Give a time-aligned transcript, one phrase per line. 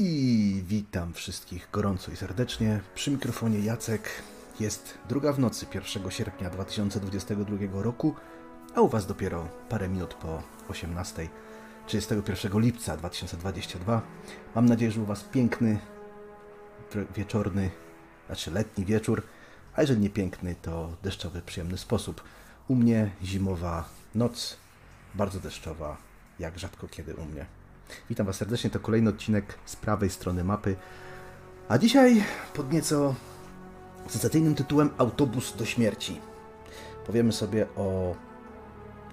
[0.00, 2.80] I witam wszystkich gorąco i serdecznie.
[2.94, 4.10] Przy mikrofonie Jacek.
[4.60, 8.14] Jest druga w nocy 1 sierpnia 2022 roku,
[8.74, 11.28] a u Was dopiero parę minut po 18.
[11.86, 14.02] 31 lipca 2022.
[14.54, 15.78] Mam nadzieję, że u Was piękny,
[17.16, 17.70] wieczorny,
[18.26, 19.22] znaczy letni wieczór,
[19.74, 22.22] a jeżeli nie piękny, to deszczowy, przyjemny sposób.
[22.68, 24.56] U mnie zimowa noc,
[25.14, 25.96] bardzo deszczowa,
[26.38, 27.57] jak rzadko kiedy u mnie.
[28.08, 30.76] Witam Was serdecznie, to kolejny odcinek z prawej strony mapy.
[31.68, 32.24] A dzisiaj
[32.54, 33.14] pod nieco
[34.08, 36.20] sensacyjnym tytułem Autobus do śmierci.
[37.06, 38.14] Powiemy sobie o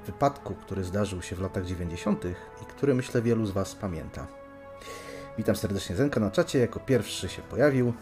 [0.06, 2.26] wypadku, który zdarzył się w latach 90.
[2.62, 4.28] i który myślę wielu z Was pamięta.
[5.38, 7.94] Witam serdecznie Zenka na czacie, jako pierwszy się pojawił.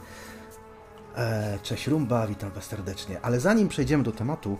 [1.17, 3.21] Eee, cześć Rumba, witam Was serdecznie.
[3.21, 4.57] Ale zanim przejdziemy do tematu,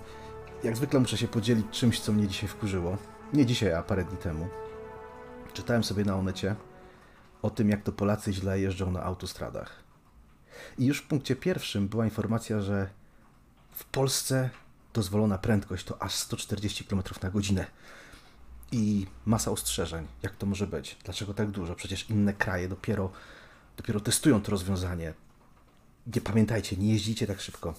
[0.63, 2.97] jak zwykle muszę się podzielić czymś, co mnie dzisiaj wkurzyło.
[3.33, 4.47] Nie dzisiaj, a parę dni temu.
[5.53, 6.55] Czytałem sobie na Onecie
[7.41, 9.83] o tym, jak to Polacy źle jeżdżą na autostradach.
[10.77, 12.89] I już w punkcie pierwszym była informacja, że
[13.71, 14.49] w Polsce
[14.93, 17.65] dozwolona prędkość to aż 140 km na godzinę.
[18.71, 23.11] I masa ostrzeżeń, jak to może być, dlaczego tak dużo, przecież inne kraje dopiero,
[23.77, 25.13] dopiero testują to rozwiązanie.
[26.15, 27.73] Nie pamiętajcie, nie jeździcie tak szybko.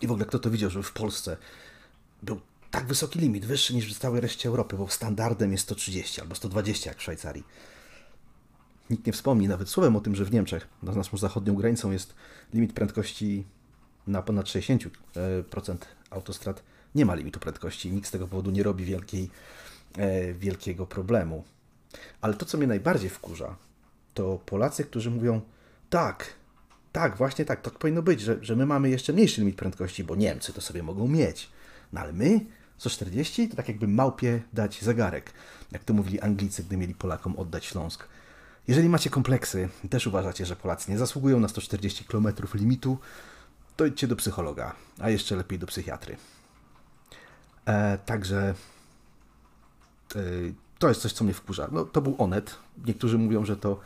[0.00, 1.36] I w ogóle kto to widział, że w Polsce
[2.22, 2.40] był
[2.74, 6.90] tak wysoki limit, wyższy niż w całej reszcie Europy, bo standardem jest 130 albo 120
[6.90, 7.44] jak w Szwajcarii.
[8.90, 12.14] Nikt nie wspomni nawet słowem o tym, że w Niemczech, na naszą zachodnią granicą, jest
[12.54, 13.44] limit prędkości
[14.06, 14.90] na ponad 60%
[16.10, 16.62] autostrad.
[16.94, 19.30] Nie ma limitu prędkości, nikt z tego powodu nie robi wielkiej,
[19.96, 21.44] e, wielkiego problemu.
[22.20, 23.56] Ale to, co mnie najbardziej wkurza,
[24.14, 25.40] to Polacy, którzy mówią:
[25.90, 26.34] tak,
[26.92, 30.16] tak, właśnie tak, tak powinno być, że, że my mamy jeszcze mniejszy limit prędkości, bo
[30.16, 31.50] Niemcy to sobie mogą mieć.
[31.92, 32.40] No ale my
[32.78, 35.32] 140 to tak jakby małpie dać zegarek,
[35.72, 38.08] jak to mówili Anglicy, gdy mieli Polakom oddać Śląsk.
[38.68, 42.98] Jeżeli macie kompleksy, też uważacie, że Polacy nie zasługują na 140 km limitu,
[43.76, 46.16] to idźcie do psychologa, a jeszcze lepiej do psychiatry.
[47.66, 48.54] E, także
[50.16, 50.20] e,
[50.78, 51.68] to jest coś, co mnie wkurza.
[51.72, 52.56] No, to był Onet.
[52.86, 53.80] Niektórzy mówią, że to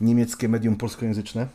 [0.00, 1.48] niemieckie medium polskojęzyczne.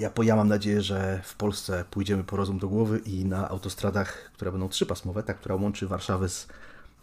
[0.00, 4.30] Ja, ja mam nadzieję, że w Polsce pójdziemy po rozum do głowy i na autostradach,
[4.32, 6.48] które będą trzypasmowe, ta, która łączy Warszawę z,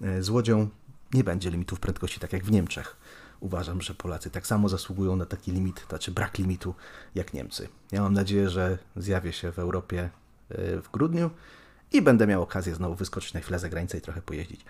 [0.01, 0.69] e, z Łodzią,
[1.13, 2.95] nie będzie limitów prędkości, tak jak w Niemczech.
[3.39, 6.75] Uważam, że Polacy tak samo zasługują na taki limit, znaczy brak limitu,
[7.15, 7.67] jak Niemcy.
[7.91, 10.09] Ja mam nadzieję, że zjawię się w Europie
[10.49, 11.29] e, w grudniu
[11.91, 14.65] i będę miał okazję znowu wyskoczyć na chwilę za granicę i trochę pojeździć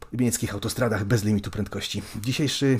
[0.00, 2.02] po niemieckich autostradach bez limitu prędkości.
[2.20, 2.78] Dzisiejszy,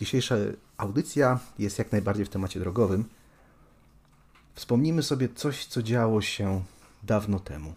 [0.00, 0.34] dzisiejsza
[0.76, 3.04] audycja jest jak najbardziej w temacie drogowym.
[4.58, 6.64] Wspomnijmy sobie coś, co działo się
[7.02, 7.74] dawno temu.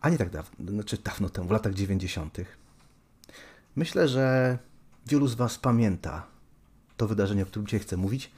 [0.00, 2.38] A nie tak dawno, znaczy dawno temu, w latach 90.
[3.76, 4.58] Myślę, że
[5.06, 6.26] wielu z Was pamięta
[6.96, 8.30] to wydarzenie, o którym dzisiaj chcę mówić.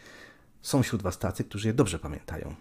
[0.62, 2.54] Są wśród Was tacy, którzy je dobrze pamiętają.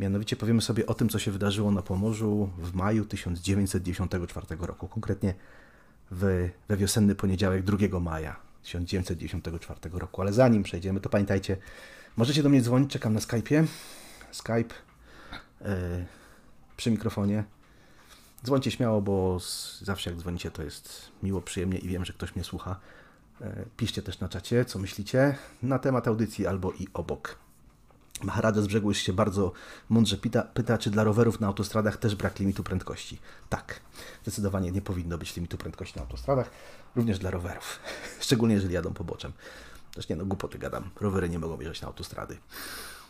[0.00, 5.34] Mianowicie powiemy sobie o tym, co się wydarzyło na Pomorzu w maju 1994 roku, konkretnie
[6.10, 10.20] w, we wiosenny poniedziałek 2 maja 1994 roku.
[10.22, 11.56] Ale zanim przejdziemy, to pamiętajcie,
[12.16, 13.66] Możecie do mnie dzwonić, czekam na Skype'ie.
[14.30, 14.74] Skype
[15.60, 15.68] yy,
[16.76, 17.44] przy mikrofonie.
[18.44, 19.38] Dzwońcie śmiało, bo
[19.82, 22.80] zawsze jak dzwonicie, to jest miło, przyjemnie i wiem, że ktoś mnie słucha.
[23.40, 23.46] Yy,
[23.76, 27.38] piszcie też na czacie, co myślicie na temat audycji albo i obok.
[28.22, 29.52] Maharada z brzegu się bardzo
[29.88, 33.18] mądrze pyta, pyta, czy dla rowerów na autostradach też brak limitu prędkości.
[33.48, 33.80] Tak,
[34.22, 36.50] zdecydowanie nie powinno być limitu prędkości na autostradach,
[36.96, 37.80] również dla rowerów,
[38.20, 39.32] szczególnie jeżeli jadą poboczem.
[39.94, 40.90] Też nie, no głupoty gadam.
[41.00, 42.38] Rowery nie mogą wjeżdżać na autostrady.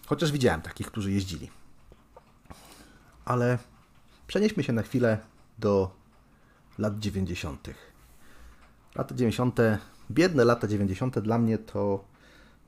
[0.06, 1.50] Chociaż widziałem takich, którzy jeździli.
[3.24, 3.58] Ale
[4.26, 5.18] przenieśmy się na chwilę
[5.58, 5.90] do
[6.78, 7.68] lat 90.
[8.94, 9.58] Lata 90.,
[10.10, 11.18] biedne lata 90.
[11.18, 12.04] dla mnie to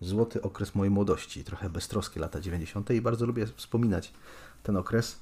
[0.00, 1.44] złoty okres mojej młodości.
[1.44, 2.90] Trochę beztroskie lata 90.
[2.90, 4.12] i bardzo lubię wspominać
[4.62, 5.20] ten okres.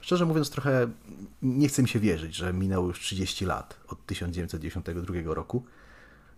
[0.00, 0.88] Szczerze mówiąc, trochę
[1.42, 5.64] nie chcę mi się wierzyć, że minęło już 30 lat od 1992 roku.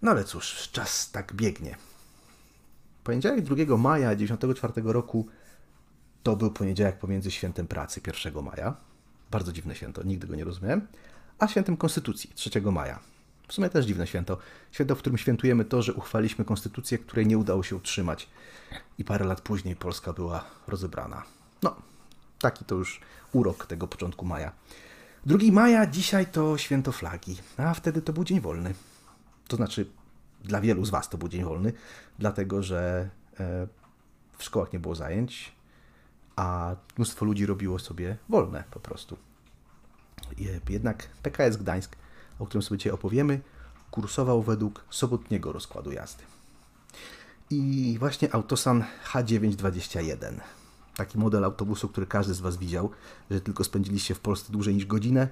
[0.02, 1.76] No ale cóż, czas tak biegnie.
[3.04, 5.28] Poniedziałek 2 maja 1994 roku
[6.22, 8.76] to był poniedziałek pomiędzy świętem pracy 1 maja.
[9.30, 10.86] Bardzo dziwne święto, nigdy go nie rozumiałem.
[11.38, 12.98] A świętem Konstytucji 3 maja.
[13.48, 14.38] W sumie też dziwne święto.
[14.72, 18.28] Święto, w którym świętujemy to, że uchwaliśmy konstytucję, której nie udało się utrzymać.
[18.98, 21.22] I parę lat później Polska była rozebrana.
[21.62, 21.76] No,
[22.40, 23.00] taki to już
[23.32, 24.52] urok tego początku maja.
[25.26, 28.74] 2 maja dzisiaj to święto flagi, a wtedy to był dzień wolny.
[29.48, 29.86] To znaczy,
[30.44, 31.72] dla wielu z Was to był dzień wolny,
[32.18, 33.08] dlatego że
[33.40, 33.66] e,
[34.38, 35.52] w szkołach nie było zajęć,
[36.36, 39.16] a mnóstwo ludzi robiło sobie wolne po prostu.
[40.68, 41.96] Jednak PKS Gdańsk,
[42.38, 43.40] o którym sobie dzisiaj opowiemy,
[43.90, 46.22] kursował według sobotniego rozkładu jazdy.
[47.50, 50.40] I właśnie Autosan H921.
[50.96, 52.90] Taki model autobusu, który każdy z Was widział,
[53.30, 55.28] że tylko spędziliście w Polsce dłużej niż godzinę,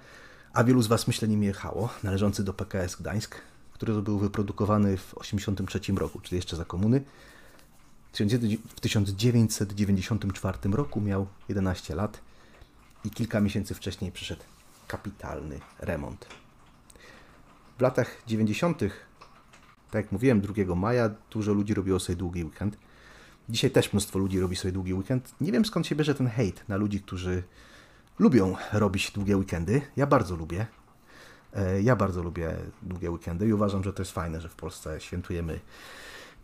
[0.52, 3.36] a wielu z Was myślę nim jechało, należący do PKS Gdańsk,
[3.82, 7.02] który był wyprodukowany w 1983 roku, czyli jeszcze za komuny.
[8.12, 12.20] W 1994 roku miał 11 lat
[13.04, 14.42] i kilka miesięcy wcześniej przyszedł
[14.88, 16.26] kapitalny remont.
[17.78, 18.78] W latach 90.,
[19.90, 22.76] tak jak mówiłem, 2 maja dużo ludzi robiło sobie długi weekend.
[23.48, 25.34] Dzisiaj też mnóstwo ludzi robi sobie długi weekend.
[25.40, 27.42] Nie wiem skąd się bierze ten hejt na ludzi, którzy
[28.18, 29.82] lubią robić długie weekendy.
[29.96, 30.66] Ja bardzo lubię.
[31.56, 35.00] E, ja bardzo lubię długie weekendy i uważam, że to jest fajne, że w Polsce
[35.00, 35.60] świętujemy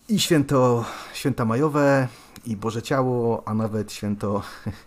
[0.08, 2.08] i święto, święta majowe,
[2.46, 4.42] i Boże Ciało, a nawet święto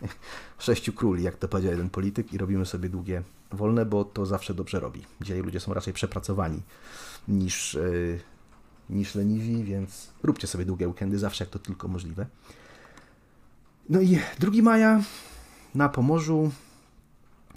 [0.59, 4.53] Sześciu Króli, jak to powiedział jeden polityk, i robimy sobie długie wolne, bo to zawsze
[4.53, 5.01] dobrze robi.
[5.21, 6.61] Dzisiaj ludzie są raczej przepracowani
[7.27, 8.19] niż, yy,
[8.89, 12.25] niż leniwi, więc róbcie sobie długie weekendy zawsze, jak to tylko możliwe.
[13.89, 15.01] No i 2 maja
[15.75, 16.51] na Pomorzu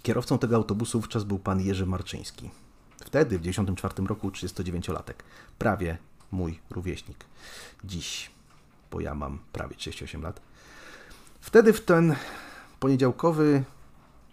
[0.04, 2.50] kierowcą tego autobusu wówczas był pan Jerzy Marczyński.
[3.04, 5.14] Wtedy, w 1994 roku, 39-latek.
[5.58, 5.98] Prawie
[6.32, 7.24] mój rówieśnik.
[7.84, 8.30] Dziś,
[8.90, 10.40] bo ja mam prawie 38 lat.
[11.40, 12.16] Wtedy w ten
[12.80, 13.64] poniedziałkowy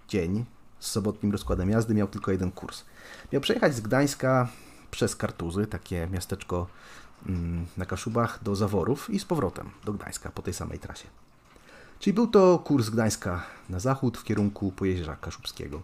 [0.08, 0.46] dzień
[0.80, 2.84] z sobotnim rozkładem jazdy miał tylko jeden kurs.
[3.32, 4.48] Miał przejechać z Gdańska
[4.92, 6.68] przez Kartuzy, takie miasteczko
[7.26, 11.08] mm, na Kaszubach, do Zaworów i z powrotem do Gdańska po tej samej trasie.
[12.02, 15.82] Czyli był to kurs Gdańska na zachód w kierunku Pojezierza Kaszubskiego.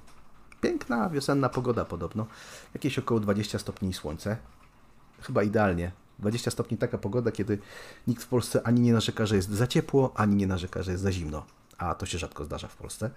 [0.61, 2.25] Piękna wiosenna pogoda podobno,
[2.73, 4.37] jakieś około 20 stopni słońce.
[5.21, 7.59] Chyba idealnie 20 stopni taka pogoda, kiedy
[8.07, 11.03] nikt w Polsce ani nie narzeka, że jest za ciepło, ani nie narzeka, że jest
[11.03, 11.45] za zimno.
[11.77, 13.09] A to się rzadko zdarza w Polsce.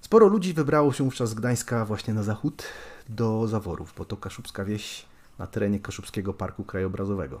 [0.00, 2.62] Sporo ludzi wybrało się wówczas z Gdańska właśnie na zachód
[3.08, 5.04] do Zaworów, bo to kaszubska wieś
[5.38, 7.40] na terenie Kaszubskiego Parku Krajobrazowego.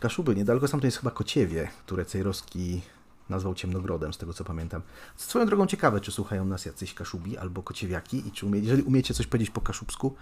[0.00, 2.80] Kaszuby, niedaleko sam to jest chyba Kociewie, które Cejrowski
[3.28, 4.82] nazwał Ciemnogrodem, z tego co pamiętam.
[5.16, 9.14] Swoją drogą ciekawe, czy słuchają nas jacyś Kaszubi albo Kociewiaki i czy umie, jeżeli umiecie
[9.14, 10.14] coś powiedzieć po kaszubsku,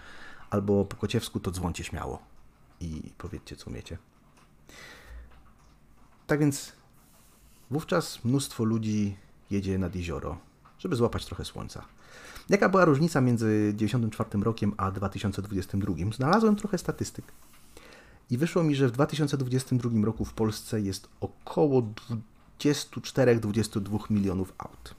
[0.50, 2.22] albo po kociewsku, to dzwoncie śmiało
[2.80, 3.98] i powiedzcie, co umiecie.
[6.26, 6.72] Tak więc
[7.70, 9.16] wówczas mnóstwo ludzi
[9.50, 10.38] jedzie nad jezioro,
[10.78, 11.84] żeby złapać trochę słońca.
[12.48, 13.44] Jaka była różnica między
[13.78, 15.94] 1994 rokiem a 2022?
[16.14, 17.24] Znalazłem trochę statystyk.
[18.30, 21.82] I wyszło mi, że w 2022 roku w Polsce jest około
[22.60, 24.94] 24-22 milionów aut.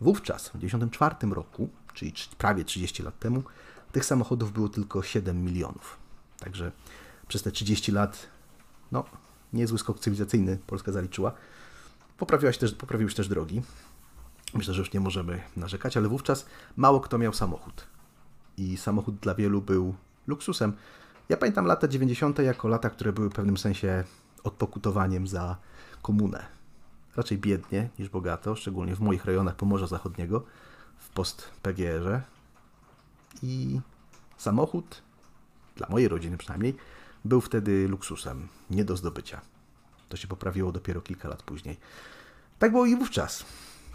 [0.00, 3.42] Wówczas, w 1994 roku, czyli prawie 30 lat temu,
[3.92, 5.96] tych samochodów było tylko 7 milionów.
[6.38, 6.72] Także
[7.28, 8.26] przez te 30 lat,
[8.92, 9.04] no,
[9.52, 11.32] niezły skok cywilizacyjny Polska zaliczyła.
[12.18, 13.62] Poprawiła się też, poprawiły się też drogi.
[14.54, 16.46] Myślę, że już nie możemy narzekać, ale wówczas
[16.76, 17.86] mało kto miał samochód.
[18.56, 19.94] I samochód dla wielu był
[20.26, 20.72] luksusem.
[21.28, 22.38] Ja pamiętam lata 90.
[22.38, 24.04] jako lata, które były w pewnym sensie
[24.44, 25.56] odpokutowaniem za
[26.02, 26.46] komunę.
[27.16, 30.44] Raczej biednie niż bogato, szczególnie w moich rejonach Pomorza Zachodniego,
[30.98, 32.22] w post-PGR-ze,
[33.42, 33.80] i
[34.38, 35.02] samochód,
[35.76, 36.76] dla mojej rodziny przynajmniej,
[37.24, 39.40] był wtedy luksusem, nie do zdobycia.
[40.08, 41.76] To się poprawiło dopiero kilka lat później.
[42.58, 43.44] Tak było i wówczas.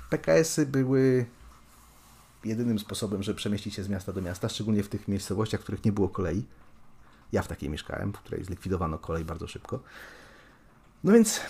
[0.10, 1.26] PKS-y były
[2.44, 5.86] jedynym sposobem, żeby przemieścić się z miasta do miasta, szczególnie w tych miejscowościach, w których
[5.86, 6.46] nie było kolei.
[7.32, 9.80] Ja w takiej mieszkałem, w której zlikwidowano kolej bardzo szybko.
[11.04, 11.42] No więc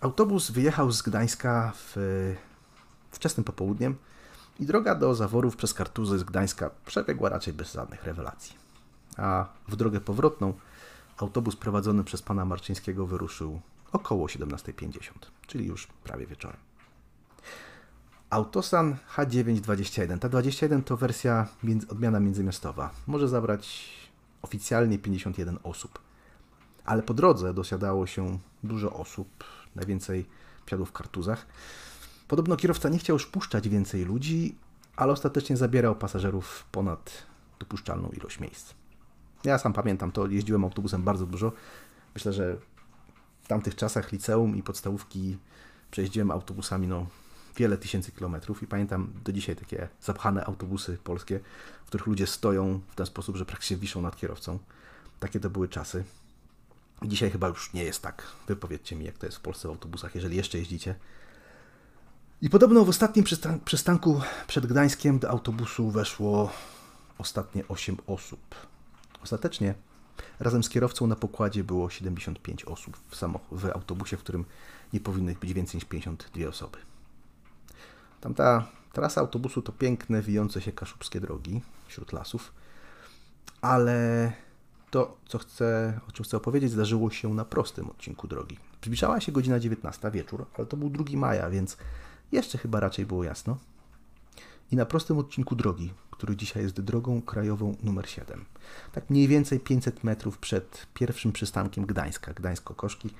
[0.00, 1.96] autobus wyjechał z Gdańska w
[3.10, 3.96] wczesnym popołudniem
[4.60, 8.56] i droga do Zaworów przez Kartuzy z Gdańska przebiegła raczej bez żadnych rewelacji.
[9.16, 10.54] A w drogę powrotną
[11.16, 13.60] autobus prowadzony przez pana Marczyńskiego wyruszył
[13.92, 15.00] około 17.50,
[15.46, 16.60] czyli już prawie wieczorem.
[18.30, 20.18] Autosan H921.
[20.18, 21.46] Ta 21 to wersja
[21.88, 22.90] odmiana międzymiastowa.
[23.06, 23.90] Może zabrać
[24.42, 25.98] oficjalnie 51 osób.
[26.84, 29.44] Ale po drodze dosiadało się dużo osób,
[29.74, 30.26] najwięcej
[30.66, 31.46] wsiadło w kartuzach.
[32.28, 34.54] Podobno kierowca nie chciał już puszczać więcej ludzi,
[34.96, 37.26] ale ostatecznie zabierał pasażerów ponad
[37.58, 38.74] dopuszczalną ilość miejsc.
[39.44, 41.52] Ja sam pamiętam to, jeździłem autobusem bardzo dużo.
[42.14, 42.56] Myślę, że
[43.42, 45.38] w tamtych czasach liceum i podstawówki
[45.90, 47.06] przejeździłem autobusami no,
[47.56, 51.40] wiele tysięcy kilometrów i pamiętam do dzisiaj takie zapchane autobusy polskie,
[51.84, 54.58] w których ludzie stoją w ten sposób, że praktycznie wiszą nad kierowcą.
[55.20, 56.04] Takie to były czasy.
[57.02, 58.26] Dzisiaj chyba już nie jest tak.
[58.48, 60.94] Wypowiedzcie mi, jak to jest w Polsce w autobusach, jeżeli jeszcze jeździcie.
[62.42, 63.24] I podobno w ostatnim
[63.64, 66.52] przystanku przed Gdańskiem do autobusu weszło
[67.18, 68.40] ostatnie 8 osób.
[69.22, 69.74] Ostatecznie
[70.40, 73.16] razem z kierowcą na pokładzie było 75 osób w,
[73.52, 74.44] w autobusie, w którym
[74.92, 76.78] nie powinny być więcej niż 52 osoby.
[78.22, 82.52] Tamta trasa autobusu to piękne, wijące się kaszubskie drogi wśród lasów,
[83.60, 84.32] ale
[84.90, 88.58] to, co chcę, o czym chcę opowiedzieć, zdarzyło się na prostym odcinku drogi.
[88.84, 91.76] Zbliżała się godzina 19 wieczór, ale to był 2 maja, więc
[92.32, 93.56] jeszcze chyba raczej było jasno.
[94.70, 98.44] I na prostym odcinku drogi, który dzisiaj jest drogą krajową numer 7,
[98.92, 103.10] tak mniej więcej 500 metrów przed pierwszym przystankiem Gdańska, Gdańsko-Koszki,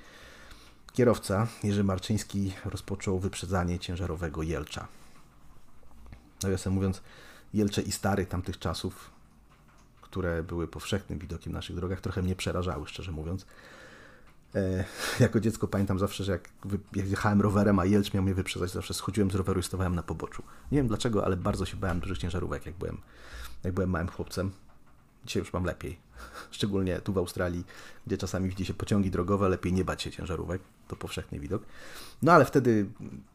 [0.92, 4.88] kierowca Jerzy Marczyński rozpoczął wyprzedzanie ciężarowego Jelcza.
[6.42, 7.02] Nawiasem mówiąc,
[7.54, 9.10] Jelcze i Stary tamtych czasów,
[10.00, 13.46] które były powszechnym widokiem na naszych drogach, trochę mnie przerażały, szczerze mówiąc.
[14.54, 14.84] E,
[15.20, 16.48] jako dziecko pamiętam zawsze, że jak,
[16.96, 20.02] jak jechałem rowerem, a Jelcz miał mnie wyprzedzać, zawsze schodziłem z roweru i stawałem na
[20.02, 20.42] poboczu.
[20.72, 22.98] Nie wiem dlaczego, ale bardzo się bałem dużych ciężarówek, jak byłem,
[23.64, 24.50] jak byłem małym chłopcem.
[25.24, 25.98] Dzisiaj już mam lepiej.
[26.50, 27.64] Szczególnie tu w Australii,
[28.06, 30.62] gdzie czasami widzi się pociągi drogowe, lepiej nie bać się ciężarówek.
[30.88, 31.62] To powszechny widok.
[32.22, 32.86] No ale wtedy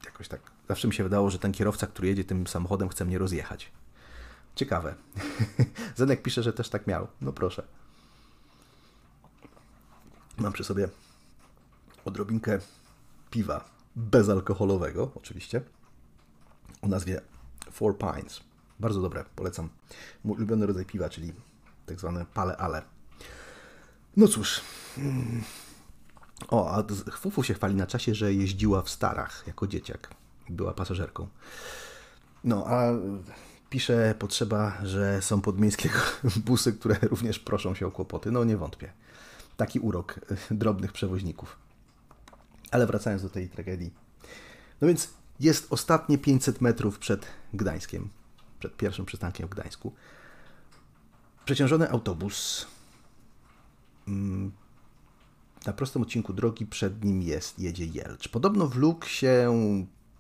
[0.06, 3.18] jakoś tak zawsze mi się wydało, że ten kierowca, który jedzie tym samochodem, chce mnie
[3.18, 3.72] rozjechać.
[4.56, 4.96] Ciekawe.
[5.96, 7.08] Zenek pisze, że też tak miał.
[7.22, 7.64] No proszę.
[10.38, 10.90] Mam przy sobie
[12.06, 12.60] odrobinkę
[13.32, 15.62] piwa bezalkoholowego, oczywiście,
[16.82, 17.22] o nazwie
[17.72, 18.42] Four Pines.
[18.80, 19.70] Bardzo dobre, polecam.
[20.24, 21.34] Mój ulubiony rodzaj piwa, czyli
[21.88, 22.82] tak zwane pale ale.
[24.18, 24.62] No cóż.
[26.48, 30.10] O, a Fufu się chwali na czasie, że jeździła w Starach jako dzieciak.
[30.50, 31.28] Była pasażerką.
[32.44, 32.92] No, a
[33.70, 35.90] pisze potrzeba, że są podmiejskie
[36.46, 38.32] busy, które również proszą się o kłopoty.
[38.32, 38.94] No nie wątpię.
[39.58, 40.20] Taki urok
[40.52, 41.58] drobnych przewoźników.
[42.72, 43.94] Ale wracając do tej tragedii.
[44.82, 48.10] No więc jest ostatnie 500 metrów przed Gdańskiem,
[48.60, 49.94] przed pierwszym przystankiem w Gdańsku.
[51.48, 52.66] Przeciążony autobus.
[54.08, 54.52] Mm,
[55.66, 58.28] na prostym odcinku drogi przed nim jest, jedzie Jelcz.
[58.28, 59.56] Podobno wlókł się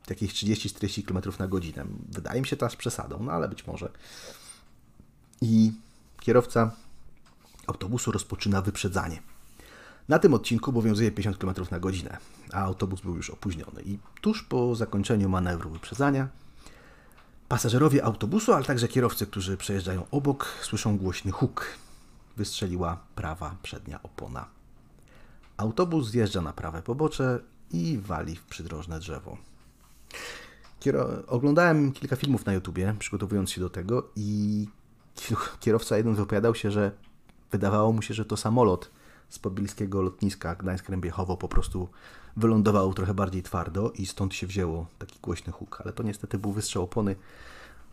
[0.10, 1.86] jakieś 30-40 km na godzinę.
[2.12, 3.90] Wydaje mi się to aż przesadą, no ale być może.
[5.42, 5.72] I
[6.20, 6.72] kierowca
[7.68, 9.22] autobusu rozpoczyna wyprzedzanie.
[10.10, 12.18] Na tym odcinku obowiązuje 50 km na godzinę,
[12.54, 13.82] a autobus był już opóźniony.
[13.86, 16.28] I tuż po zakończeniu manewru wyprzedzania
[17.50, 21.66] pasażerowie autobusu, ale także kierowcy, którzy przejeżdżają obok, słyszą głośny huk.
[22.38, 24.48] Wystrzeliła prawa przednia opona.
[25.58, 27.40] Autobus zjeżdża na prawe pobocze
[27.72, 29.38] i wali w przydrożne drzewo.
[30.80, 31.08] Kiero...
[31.28, 34.68] Oglądałem kilka filmów na YouTubie, przygotowując się do tego i
[35.60, 36.92] kierowca jeden wypowiadał się, że
[37.52, 38.92] wydawało mu się, że to samolot
[39.30, 41.90] z pobliskiego lotniska Gdańsk-Rębiechowo po prostu
[42.38, 46.52] wylądował trochę bardziej twardo i stąd się wzięło taki głośny huk, ale to niestety był
[46.52, 47.16] wystrzał opony.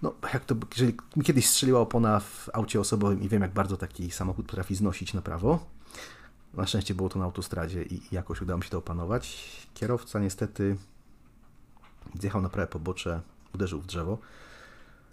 [0.03, 4.11] No, jak to, jeżeli kiedyś strzeliła opona w aucie osobowym i wiem, jak bardzo taki
[4.11, 5.67] samochód potrafi znosić na prawo.
[6.55, 9.51] Na szczęście było to na autostradzie i jakoś udało mi się to opanować.
[9.75, 10.77] Kierowca niestety
[12.21, 13.21] zjechał na prawe pobocze,
[13.55, 14.19] uderzył w drzewo.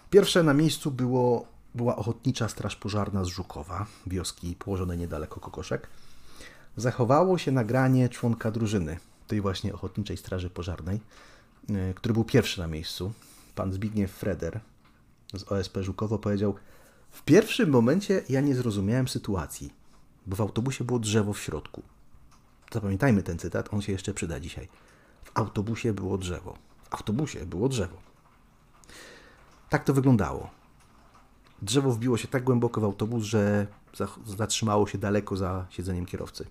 [0.09, 1.45] Pierwsze na miejscu było,
[1.75, 5.87] była Ochotnicza Straż Pożarna z Żukowa, wioski położonej niedaleko Kokoszek.
[6.77, 8.97] Zachowało się nagranie członka drużyny,
[9.31, 10.99] tej właśnie Ochotniczej Straży Pożarnej,
[11.69, 13.13] e, który był pierwszy na miejscu.
[13.55, 14.59] Pan Zbigniew Freder
[15.33, 16.55] z OSP Żukowo powiedział:
[17.11, 19.73] W pierwszym momencie ja nie zrozumiałem sytuacji,
[20.27, 21.81] bo w autobusie było drzewo w środku.
[22.73, 24.67] Zapamiętajmy ten cytat, on się jeszcze przyda dzisiaj.
[25.23, 27.97] W autobusie było drzewo autobusie było drzewo.
[29.69, 30.49] Tak to wyglądało.
[31.61, 33.67] Drzewo wbiło się tak głęboko w autobus, że
[34.25, 36.45] zatrzymało się daleko za siedzeniem kierowcy.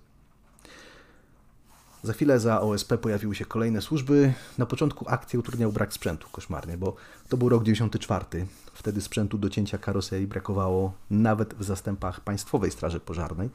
[2.03, 4.33] Za chwilę za OSP pojawiły się kolejne służby.
[4.57, 6.95] Na początku akcji utrudniał brak sprzętu, koszmarnie, bo
[7.29, 8.25] to był rok 94.
[8.73, 13.49] Wtedy sprzętu do cięcia karoserii brakowało nawet w zastępach Państwowej Straży Pożarnej,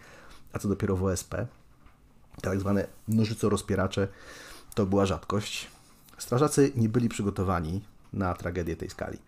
[0.52, 1.34] a co dopiero w OSP.
[2.42, 4.08] Tak zwane nożyco-rozpieracze
[4.74, 5.70] to była rzadkość.
[6.18, 7.80] Strażacy nie byli przygotowani
[8.12, 9.18] na tragedię tej skali.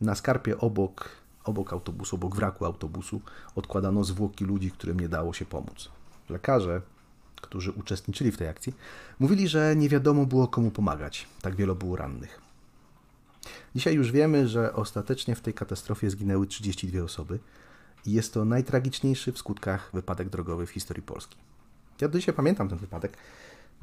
[0.00, 1.08] Na skarpie obok,
[1.44, 3.20] obok autobusu, obok wraku autobusu
[3.54, 5.88] odkładano zwłoki ludzi, którym nie dało się pomóc.
[6.30, 6.80] Lekarze,
[7.44, 8.74] którzy uczestniczyli w tej akcji,
[9.18, 11.28] mówili, że nie wiadomo było komu pomagać.
[11.42, 12.40] Tak wielu było rannych.
[13.74, 17.38] Dzisiaj już wiemy, że ostatecznie w tej katastrofie zginęły 32 osoby
[18.06, 21.36] i jest to najtragiczniejszy w skutkach wypadek drogowy w historii Polski.
[22.00, 23.16] Ja do dzisiaj pamiętam ten wypadek.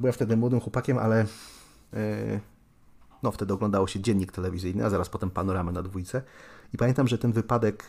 [0.00, 1.26] Byłem wtedy młodym chłopakiem, ale
[1.94, 2.40] E,
[3.22, 6.22] no wtedy oglądało się dziennik telewizyjny, a zaraz potem panoramę na dwójce.
[6.74, 7.84] I pamiętam, że ten wypadek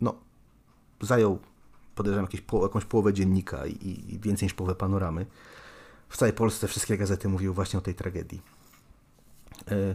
[0.00, 0.14] no,
[1.00, 1.38] zajął,
[1.98, 5.26] podejrzewam, jakieś, jakąś połowę dziennika i, i więcej niż połowę panoramy.
[6.08, 8.42] W całej Polsce wszystkie gazety mówiły właśnie o tej tragedii.
[9.70, 9.94] E,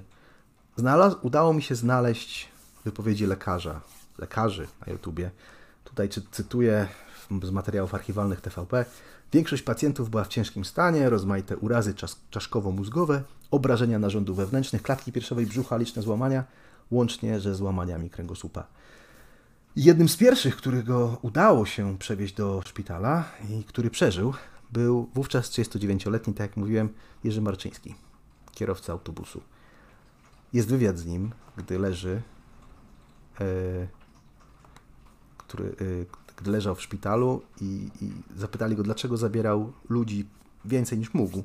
[0.76, 2.50] znalazł, udało mi się znaleźć
[2.86, 3.82] wypowiedzi lekarza,
[4.18, 5.32] lekarzy na YouTubie.
[5.84, 6.88] Tutaj cytuję
[7.44, 8.86] z materiałów archiwalnych TVP.
[9.34, 11.94] Większość pacjentów była w ciężkim stanie, rozmaite urazy
[12.30, 16.44] czaszkowo-mózgowe, obrażenia narządów wewnętrznych, klatki piersiowej, brzucha, liczne złamania,
[16.92, 18.68] łącznie ze złamaniami kręgosłupa.
[19.76, 24.34] Jednym z pierwszych, którego udało się przewieźć do szpitala i który przeżył,
[24.72, 26.90] był wówczas 39-letni, tak jak mówiłem,
[27.24, 27.96] Jerzy Marczyński,
[28.52, 29.42] kierowca autobusu.
[30.54, 32.22] Jest wywiad z nim, gdy leży,
[33.42, 33.46] e,
[35.38, 35.74] który, e,
[36.38, 40.26] gdy leżał w szpitalu i, i zapytali go, dlaczego zabierał ludzi
[40.66, 41.44] więcej niż mógł.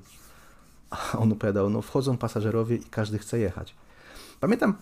[0.90, 3.74] A on opowiadał, no wchodzą pasażerowie i każdy chce jechać.
[4.40, 4.74] Pamiętam,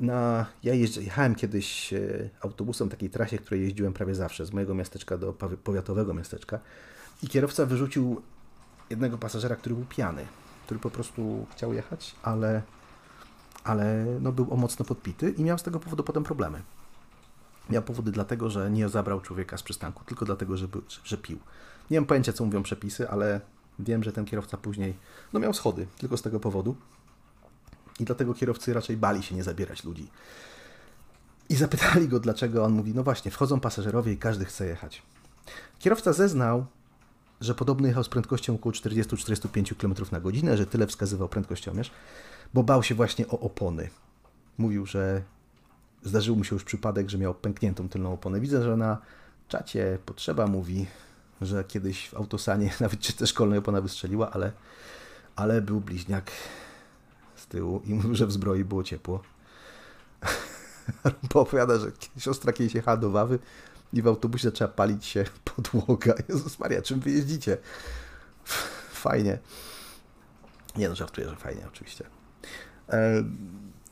[0.00, 4.74] na, ja jeżdżę, jechałem kiedyś e, autobusem takiej trasie, której jeździłem prawie zawsze, z mojego
[4.74, 5.32] miasteczka do
[5.64, 6.60] powiatowego miasteczka
[7.22, 8.22] i kierowca wyrzucił
[8.90, 10.26] jednego pasażera, który był pijany,
[10.64, 12.62] który po prostu chciał jechać, ale,
[13.64, 16.62] ale no był mocno podpity i miał z tego powodu potem problemy.
[17.70, 20.66] Miał powody dlatego, że nie zabrał człowieka z przystanku, tylko dlatego, że,
[21.04, 21.38] że pił.
[21.90, 23.40] Nie mam pojęcia, co mówią przepisy, ale
[23.78, 24.94] wiem, że ten kierowca później
[25.32, 26.76] no miał schody, tylko z tego powodu.
[28.00, 30.10] I dlatego kierowcy raczej bali się nie zabierać ludzi.
[31.48, 35.02] I zapytali go, dlaczego on mówi: No właśnie, wchodzą pasażerowie i każdy chce jechać.
[35.78, 36.66] Kierowca zeznał,
[37.40, 41.90] że podobno jechał z prędkością około 40-45 km na godzinę, że tyle wskazywał prędkościomierz,
[42.54, 43.90] bo bał się właśnie o opony.
[44.58, 45.22] Mówił, że
[46.02, 48.40] zdarzył mu się już przypadek, że miał pękniętą tylną oponę.
[48.40, 48.98] Widzę, że na
[49.48, 50.86] czacie potrzeba mówi,
[51.40, 54.52] że kiedyś w autosanie nawet czyste szkolnej opona wystrzeliła, ale,
[55.36, 56.30] ale był bliźniak
[57.46, 59.22] tyłu i mówił, że w zbroi było ciepło.
[61.34, 63.38] Bo opowiada, że siostra kiedyś jechała do Wawy
[63.92, 65.24] i w autobusie zaczęła palić się
[65.54, 66.14] podłoga.
[66.28, 67.56] Jezus Maria, czym wy jeździcie?
[69.04, 69.38] Fajnie.
[70.76, 72.04] Nie no, żartuję, że fajnie oczywiście.
[72.88, 73.24] E,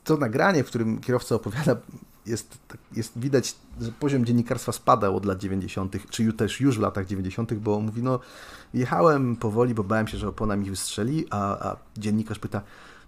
[0.03, 1.75] to nagranie, w którym kierowca opowiada,
[2.25, 2.57] jest,
[2.91, 7.53] jest widać, że poziom dziennikarstwa spadał od lat 90., czy też już w latach 90.,
[7.53, 8.19] bo mówi, no
[8.73, 12.61] jechałem powoli, bo bałem się, że opona mi wystrzeli, a, a dziennikarz pyta,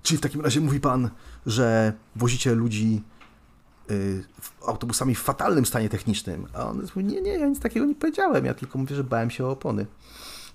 [0.06, 1.10] czy w takim razie mówi pan,
[1.46, 3.04] że wozicie ludzi
[3.92, 4.24] y,
[4.68, 6.48] autobusami w fatalnym stanie technicznym?
[6.54, 9.30] A on mówi, nie, nie, ja nic takiego nie powiedziałem, ja tylko mówię, że bałem
[9.30, 9.86] się o opony.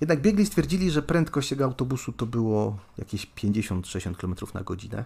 [0.00, 5.04] Jednak biegli stwierdzili, że prędkość tego autobusu to było jakieś 50-60 km na godzinę.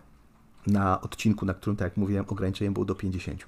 [0.67, 3.45] Na odcinku, na którym, tak jak mówiłem, ograniczenie było do 50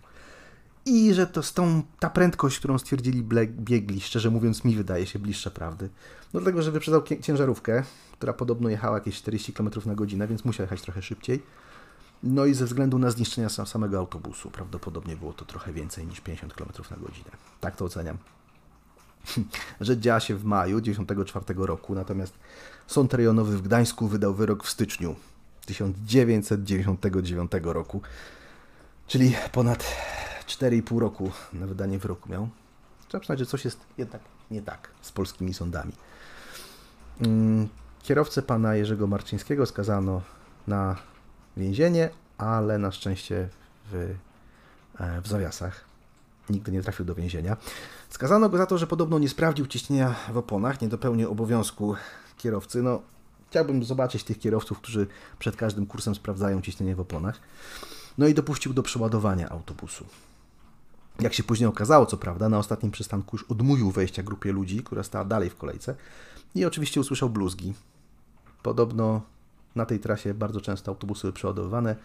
[0.87, 5.19] i że to z tą, ta prędkość, którą stwierdzili biegli, szczerze mówiąc mi wydaje się
[5.19, 5.89] bliższa prawdy.
[6.35, 10.65] No dlatego, że wyprzedzał ciężarówkę, która podobno jechała jakieś 40 km na godzinę, więc musiał
[10.65, 11.43] jechać trochę szybciej.
[12.23, 16.55] No i ze względu na zniszczenia samego autobusu, prawdopodobnie było to trochę więcej niż 50
[16.55, 17.31] km na godzinę.
[17.61, 18.19] Tak to oceniam.
[19.81, 22.35] Rzecz działa się w maju 1994 roku, natomiast
[22.87, 25.17] Sąd Rejonowy w Gdańsku wydał wyrok w styczniu
[25.67, 28.03] 1999 roku,
[29.07, 29.85] czyli ponad
[30.47, 32.49] 4,5 roku na wydanie wyroku miał.
[33.09, 35.93] Trzeba przyznać, że coś jest jednak nie tak z polskimi sądami.
[37.21, 37.69] Mm,
[38.03, 40.23] kierowcę pana Jerzego Marczyńskiego skazano
[40.67, 40.97] na
[41.57, 43.49] więzienie, ale na szczęście
[43.93, 44.15] w,
[44.99, 45.85] e, w zawiasach.
[46.51, 47.57] Nigdy nie trafił do więzienia.
[48.09, 51.95] Skazano go za to, że podobno nie sprawdził ciśnienia w oponach, nie dopełnił obowiązku
[52.37, 52.83] kierowcy.
[52.83, 53.03] No,
[53.51, 55.07] chciałbym zobaczyć tych kierowców, którzy
[55.39, 57.41] przed każdym kursem sprawdzają ciśnienie w oponach.
[58.19, 60.05] No i dopuścił do przeładowania autobusu.
[61.21, 65.03] Jak się później okazało, co prawda, na ostatnim przystanku już odmówił wejścia grupie ludzi, która
[65.03, 65.95] stała dalej w kolejce
[66.55, 67.75] i oczywiście usłyszał bluzgi.
[68.63, 69.23] Podobno
[69.75, 71.97] na tej trasie bardzo często autobusy były przeładowywane.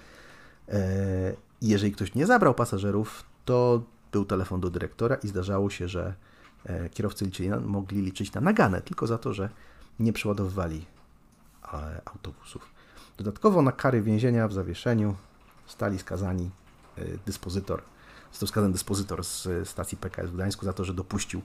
[0.69, 6.13] E, jeżeli ktoś nie zabrał pasażerów, to był telefon do dyrektora i zdarzało się, że
[6.65, 9.49] e, kierowcy liczyli, mogli liczyć na naganę tylko za to, że
[9.99, 10.85] nie przeładowywali
[11.73, 12.71] e, autobusów.
[13.17, 15.15] Dodatkowo na kary więzienia w zawieszeniu
[15.67, 16.49] stali skazani
[17.25, 17.81] dyspozytor
[18.31, 21.41] Został skazany dyspozytor z stacji PKS w Gdańsku za to, że dopuścił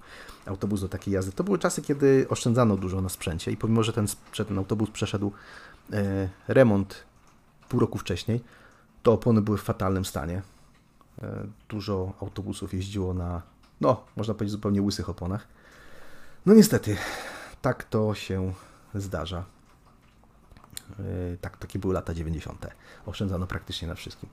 [0.46, 1.32] autobus do takiej jazdy.
[1.32, 4.90] To były czasy, kiedy oszczędzano dużo na sprzęcie i pomimo, że ten, że ten autobus
[4.90, 5.32] przeszedł
[5.92, 7.04] e, remont
[7.68, 8.40] pół roku wcześniej,
[9.02, 10.42] to opony były w fatalnym stanie.
[11.22, 13.42] E, dużo autobusów jeździło na,
[13.80, 15.48] no, można powiedzieć, zupełnie łysych oponach.
[16.46, 16.96] No niestety,
[17.62, 18.52] tak to się
[18.94, 19.55] zdarza.
[20.90, 22.66] E, tak, takie były lata 90.
[23.06, 24.28] Oszczędzano praktycznie na wszystkim.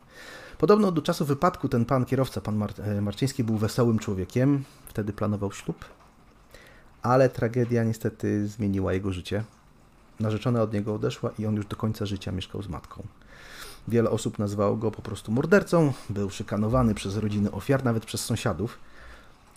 [0.58, 4.64] Podobno do czasu wypadku ten pan kierowca, pan Mar e, Marczyński, był wesołym człowiekiem.
[4.88, 5.86] Wtedy planował ślub,
[7.02, 9.44] ale tragedia niestety zmieniła jego życie.
[10.20, 13.04] Narzeczona od niego odeszła i on już do końca życia mieszkał z matką.
[13.88, 15.94] Wiele osób nazywało go po prostu mordercą.
[16.10, 18.80] Był szykanowany przez rodziny ofiar, nawet przez sąsiadów.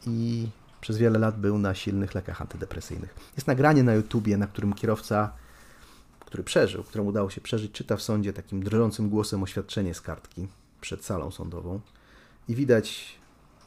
[0.06, 0.48] I
[0.80, 3.14] przez wiele lat był na silnych lekach antydepresyjnych.
[3.36, 5.32] Jest nagranie na YouTubie, na którym kierowca
[6.26, 10.48] który przeżył, któremu udało się przeżyć, czyta w sądzie takim drżącym głosem oświadczenie z kartki
[10.80, 11.80] przed salą sądową.
[12.48, 13.18] I widać,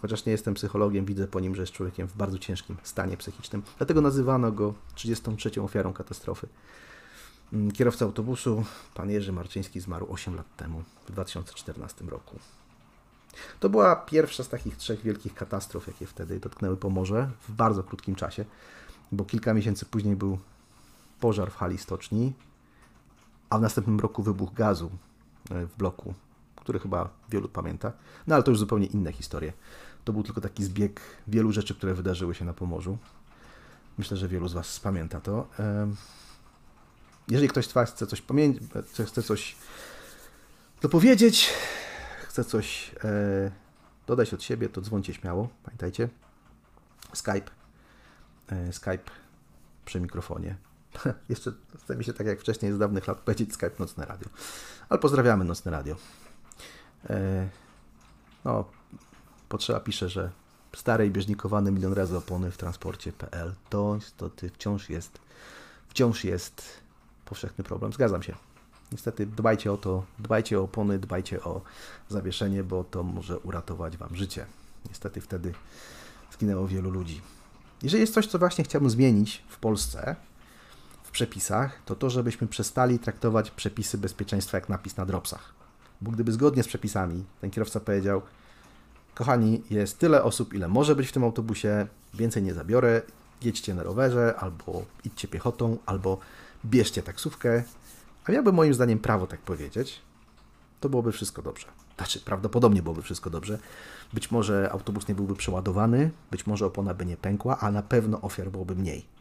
[0.02, 3.62] chociaż nie jestem psychologiem, widzę po nim, że jest człowiekiem w bardzo ciężkim stanie psychicznym.
[3.78, 5.62] Dlatego nazywano go 33.
[5.62, 6.48] ofiarą katastrofy.
[7.54, 12.40] Mm, kierowca autobusu, pan Jerzy Marczyński, zmarł 8 lat temu, w 2014 roku.
[13.60, 18.16] To była pierwsza z takich trzech wielkich katastrof, jakie wtedy dotknęły Pomorze w bardzo krótkim
[18.16, 18.46] czasie,
[19.12, 20.40] bo kilka miesięcy później był
[21.20, 22.34] pożar w hali stoczni,
[23.50, 24.92] a w następnym roku wybuch gazu
[25.52, 26.14] e, w bloku,
[26.56, 27.92] który chyba wielu pamięta.
[28.28, 29.54] No ale to już zupełnie inne historie.
[30.06, 32.98] To był tylko taki zbieg wielu rzeczy, które wydarzyły się na Pomorzu.
[33.98, 35.48] Myślę, że wielu z Was pamięta to.
[37.28, 39.56] Jeżeli ktoś z Was chce coś pamiętać, chce coś
[40.82, 41.50] dopowiedzieć,
[42.28, 43.52] chce coś e,
[44.08, 45.50] dodać od siebie, to dzwońcie śmiało.
[45.64, 46.10] Pamiętajcie.
[47.14, 47.52] Skype.
[48.52, 49.12] E, Skype
[49.86, 50.69] przy mikrofonie.
[51.30, 51.52] Jeszcze
[51.84, 54.30] chce mi się tak jak wcześniej z dawnych lat powiedzieć Skype Nocne Radio.
[54.90, 55.96] Ale pozdrawiamy Nocne Radio.
[57.10, 57.50] E,
[58.46, 58.66] no,
[59.50, 60.32] Potrzeba pisze, że
[60.76, 65.20] stare i bieżnikowane milion razy opony w transporcie.pl to istoty wciąż jest,
[65.88, 66.64] wciąż jest
[67.26, 67.94] powszechny problem.
[67.94, 68.36] Zgadzam się.
[68.92, 71.62] Niestety dbajcie o to, dbajcie o opony, dbajcie o
[72.10, 74.46] zawieszenie, bo to może uratować Wam życie.
[74.90, 75.54] Niestety wtedy
[76.32, 77.22] zginęło wielu ludzi.
[77.84, 80.16] Jeżeli jest coś, co właśnie chciałbym zmienić w Polsce,
[81.10, 85.54] w przepisach, to to, żebyśmy przestali traktować przepisy bezpieczeństwa jak napis na dropsach.
[86.02, 88.22] Bo gdyby zgodnie z przepisami ten kierowca powiedział,
[89.16, 93.02] kochani, jest tyle osób, ile może być w tym autobusie, więcej nie zabiorę,
[93.42, 96.20] jedźcie na rowerze, albo idźcie piechotą, albo
[96.66, 97.64] bierzcie taksówkę,
[98.26, 100.02] a miałby moim zdaniem prawo tak powiedzieć,
[100.80, 101.68] to byłoby wszystko dobrze.
[101.98, 103.60] Znaczy, prawdopodobnie byłoby wszystko dobrze.
[104.14, 108.22] Być może autobus nie byłby przeładowany, być może opona by nie pękła, a na pewno
[108.22, 109.19] ofiar byłoby mniej.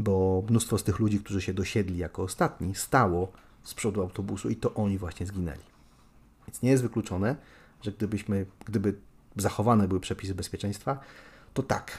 [0.00, 3.32] Bo mnóstwo z tych ludzi, którzy się dosiedli jako ostatni, stało
[3.62, 5.60] z przodu autobusu i to oni właśnie zginęli.
[6.46, 7.36] Więc nie jest wykluczone,
[7.82, 8.94] że gdybyśmy, gdyby
[9.36, 11.00] zachowane były przepisy bezpieczeństwa,
[11.54, 11.98] to tak,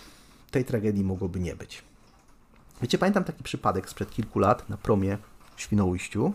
[0.51, 1.83] tej tragedii mogłoby nie być.
[2.81, 5.17] Wiecie, pamiętam taki przypadek sprzed kilku lat na promie
[5.55, 6.33] w Świnoujściu.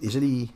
[0.00, 0.52] Jeżeli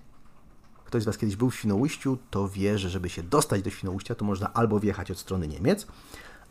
[0.85, 4.15] ktoś z Was kiedyś był w Świnoujściu, to wie, że żeby się dostać do Świnoujścia,
[4.15, 5.87] to można albo wjechać od strony Niemiec,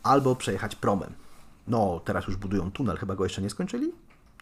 [0.02, 1.12] albo przejechać promem.
[1.68, 3.92] No, teraz już budują tunel, chyba go jeszcze nie skończyli,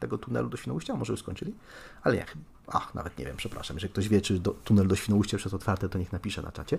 [0.01, 1.55] tego tunelu do Świnoujścia, może już skończyli,
[2.03, 2.27] ale nie,
[2.67, 5.55] ach, nawet nie wiem, przepraszam, jeżeli ktoś wie, czy do, tunel do Świnoujścia już jest
[5.55, 6.79] otwarty, to niech napisze na czacie.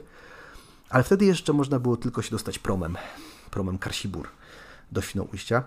[0.89, 2.97] Ale wtedy jeszcze można było tylko się dostać promem,
[3.51, 4.27] promem Karsibur
[4.91, 5.63] do Świnoujścia.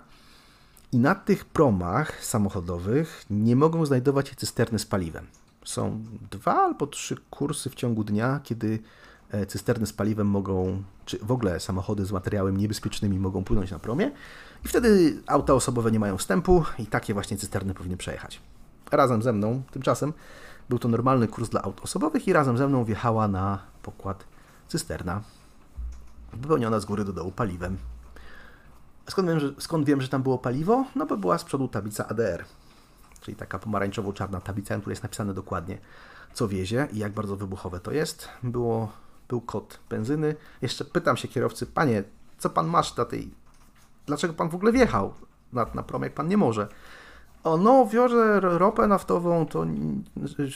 [0.91, 5.27] I na tych promach samochodowych nie mogą znajdować się cysterny z paliwem.
[5.65, 8.79] Są dwa albo trzy kursy w ciągu dnia, kiedy
[9.31, 13.79] e, cysterny z paliwem mogą, czy w ogóle samochody z materiałem niebezpiecznymi mogą płynąć na
[13.79, 14.11] promie
[14.65, 18.41] i wtedy auta osobowe nie mają wstępu i takie właśnie cysterny powinny przejechać.
[18.91, 20.13] Razem ze mną, tymczasem,
[20.69, 24.23] był to normalny kurs dla aut osobowych i razem ze mną wjechała na pokład
[24.67, 25.21] cysterna
[26.33, 27.77] wypełniona z góry do dołu paliwem.
[29.09, 30.85] Skąd wiem, że, skąd wiem, że tam było paliwo?
[30.95, 32.45] No bo była z przodu tablica ADR,
[33.21, 35.77] czyli taka pomarańczowo-czarna tablica, na której jest napisane dokładnie,
[36.33, 38.29] co wiezie i jak bardzo wybuchowe to jest.
[38.43, 38.91] Było,
[39.29, 40.35] był kod benzyny.
[40.61, 42.03] Jeszcze pytam się kierowcy, panie,
[42.37, 43.31] co pan masz na tej...
[44.07, 45.13] Dlaczego pan w ogóle wjechał
[45.53, 46.67] na, na prom, jak pan nie może?
[47.43, 49.65] O, no, wiozę ropę naftową, to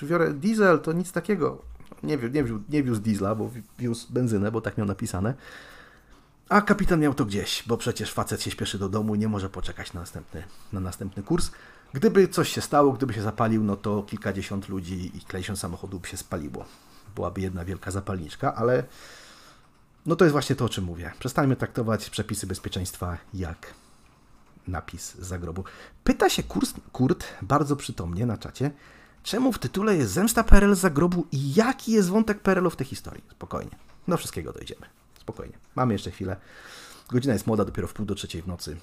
[0.03, 1.71] biorę diesel, to nic takiego
[2.03, 5.33] nie, nie, nie wiózł diesla, bo wiózł benzynę, bo tak miał napisane.
[6.49, 9.49] A kapitan miał to gdzieś, bo przecież facet się śpieszy do domu i nie może
[9.49, 11.51] poczekać na następny, na następny kurs.
[11.93, 16.07] Gdyby coś się stało, gdyby się zapalił, no to kilkadziesiąt ludzi i kilkadziesiąt samochodów by
[16.07, 16.65] się spaliło.
[17.15, 18.83] Byłaby jedna wielka zapalniczka, ale
[20.05, 21.11] no to jest właśnie to, o czym mówię.
[21.19, 23.73] Przestańmy traktować przepisy bezpieczeństwa jak
[24.67, 25.63] napis z zagrobu.
[26.03, 28.71] Pyta się Kurt, Kurt bardzo przytomnie na czacie,
[29.23, 32.87] Czemu w tytule jest zemsta PRL za grobu i jaki jest wątek PRL w tej
[32.87, 33.23] historii?
[33.31, 33.71] Spokojnie.
[34.07, 34.85] Do wszystkiego dojdziemy.
[35.19, 35.57] Spokojnie.
[35.75, 36.35] Mamy jeszcze chwilę.
[37.09, 38.77] Godzina jest młoda, dopiero w pół do trzeciej w nocy.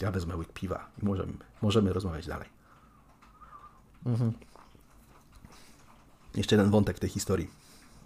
[0.00, 2.48] Ja wezmę łyk piwa i możemy, możemy rozmawiać dalej.
[4.06, 4.32] Mhm.
[6.34, 7.50] Jeszcze jeden wątek w tej historii.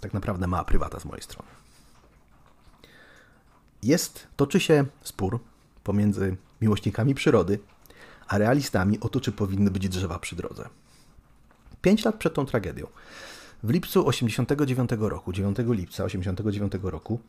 [0.00, 1.48] Tak naprawdę ma prywata z mojej strony.
[3.82, 5.40] Jest, toczy się spór
[5.84, 7.58] pomiędzy miłośnikami przyrody,
[8.28, 10.68] a realistami o to, czy powinny być drzewa przy drodze.
[11.82, 12.86] 5 lat przed tą tragedią.
[13.62, 17.20] W lipcu 89 roku, 9 lipca 89 roku,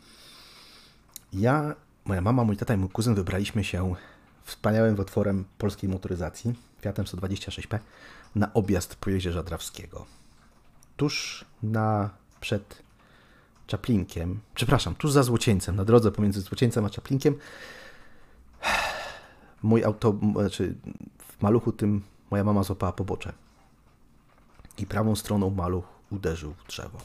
[1.34, 3.96] ja, moja mama, mój tata i mój kuzyn wybraliśmy się
[4.44, 7.80] wspaniałym otworem polskiej motoryzacji, Fiatem 126P,
[8.36, 10.06] na objazd po jeziorze Drawskiego.
[10.98, 12.10] Tuż na,
[12.40, 12.84] przed
[13.70, 17.36] Czaplinkiem, przepraszam, tuż za Złocieńcem, na drodze pomiędzy Złocieńcem a Czaplinkiem,
[19.64, 20.76] mój auto, znaczy
[21.18, 22.02] w maluchu tym
[22.32, 23.34] moja mama złapała pobocze
[24.78, 26.98] i prawą stroną maluch uderzył w drzewo.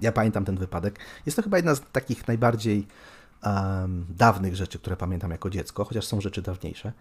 [0.00, 0.98] Ja pamiętam ten wypadek.
[1.26, 2.86] Jest to chyba jedna z takich najbardziej
[3.44, 6.92] um, dawnych rzeczy, które pamiętam jako dziecko, chociaż są rzeczy dawniejsze.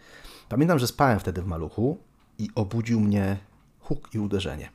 [0.49, 1.97] Pamiętam, że spałem wtedy w maluchu
[2.37, 3.37] i obudził mnie
[3.79, 4.69] huk i uderzenie.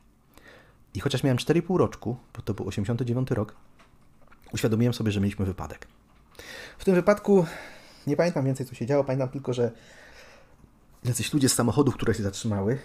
[0.95, 3.57] I chociaż miałem 4,5 roczku, bo to był 89 rok,
[4.55, 5.87] uświadomiłem sobie, że mieliśmy wypadek.
[6.79, 7.47] W tym wypadku
[8.07, 9.71] nie pamiętam więcej, co się działo, pamiętam tylko, że
[11.05, 12.79] jacyś ludzie z samochodów, które się zatrzymały,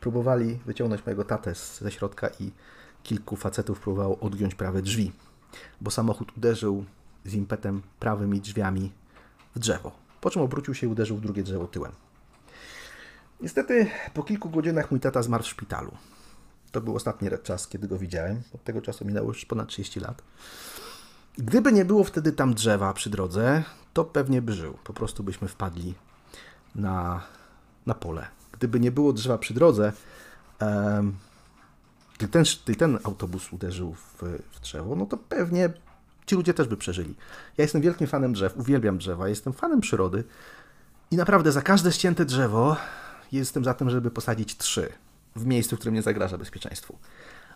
[0.00, 2.50] próbowali wyciągnąć mojego tatę ze środka i
[3.02, 5.12] kilku facetów próbowało odgiąć prawe drzwi,
[5.80, 6.84] bo samochód uderzył
[7.24, 8.92] z impetem prawymi drzwiami
[9.54, 11.92] w drzewo, po czym obrócił się i uderzył w drugie drzewo tyłem.
[13.40, 15.92] Niestety po kilku godzinach mój tata zmarł w szpitalu.
[16.72, 18.42] To był ostatni czas, kiedy go widziałem.
[18.54, 20.22] Od tego czasu minęło już ponad 30 lat.
[21.38, 24.78] Gdyby nie było wtedy tam drzewa przy drodze, to pewnie by żył.
[24.84, 25.94] Po prostu byśmy wpadli
[26.74, 27.22] na,
[27.86, 28.26] na pole.
[28.52, 29.92] Gdyby nie było drzewa przy drodze,
[32.18, 32.44] gdy ten,
[32.78, 35.72] ten autobus uderzył w, w drzewo, no to pewnie
[36.26, 37.14] ci ludzie też by przeżyli.
[37.58, 40.24] Ja jestem wielkim fanem drzew, uwielbiam drzewa, jestem fanem przyrody
[41.10, 42.76] i naprawdę za każde ścięte drzewo
[43.32, 44.92] jestem za tym, żeby posadzić trzy
[45.36, 46.98] w miejscu, w którym nie zagraża bezpieczeństwu.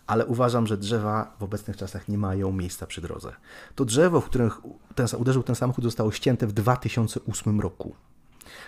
[0.09, 3.31] Ale uważam, że drzewa w obecnych czasach nie mają miejsca przy drodze.
[3.75, 4.51] To drzewo, w którym
[4.95, 7.95] ten, uderzył ten samochód, zostało ścięte w 2008 roku.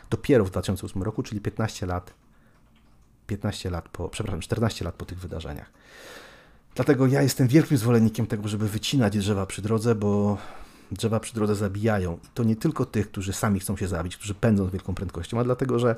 [0.10, 2.14] Dopiero w 2008 roku, czyli 15 lat
[3.28, 5.72] 15 lat po, przepraszam, 14 lat po tych wydarzeniach.
[6.76, 10.38] Dlatego ja jestem wielkim zwolennikiem tego, żeby wycinać drzewa przy drodze, bo
[10.92, 12.14] drzewa przy drodze zabijają.
[12.14, 15.40] I to nie tylko tych, którzy sami chcą się zabić, którzy pędzą z wielką prędkością,
[15.40, 15.96] a dlatego, że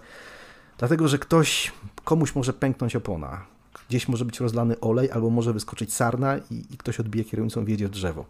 [0.77, 1.71] Dlatego, że ktoś,
[2.03, 3.45] komuś może pęknąć opona,
[3.89, 7.87] gdzieś może być rozlany olej, albo może wyskoczyć sarna i, i ktoś odbije kierownicą, wjedzie
[7.87, 8.25] w drzewo.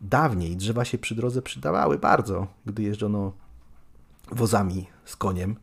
[0.00, 3.32] Dawniej drzewa się przy drodze przydawały bardzo, gdy jeżdżono
[4.32, 5.56] wozami z koniem,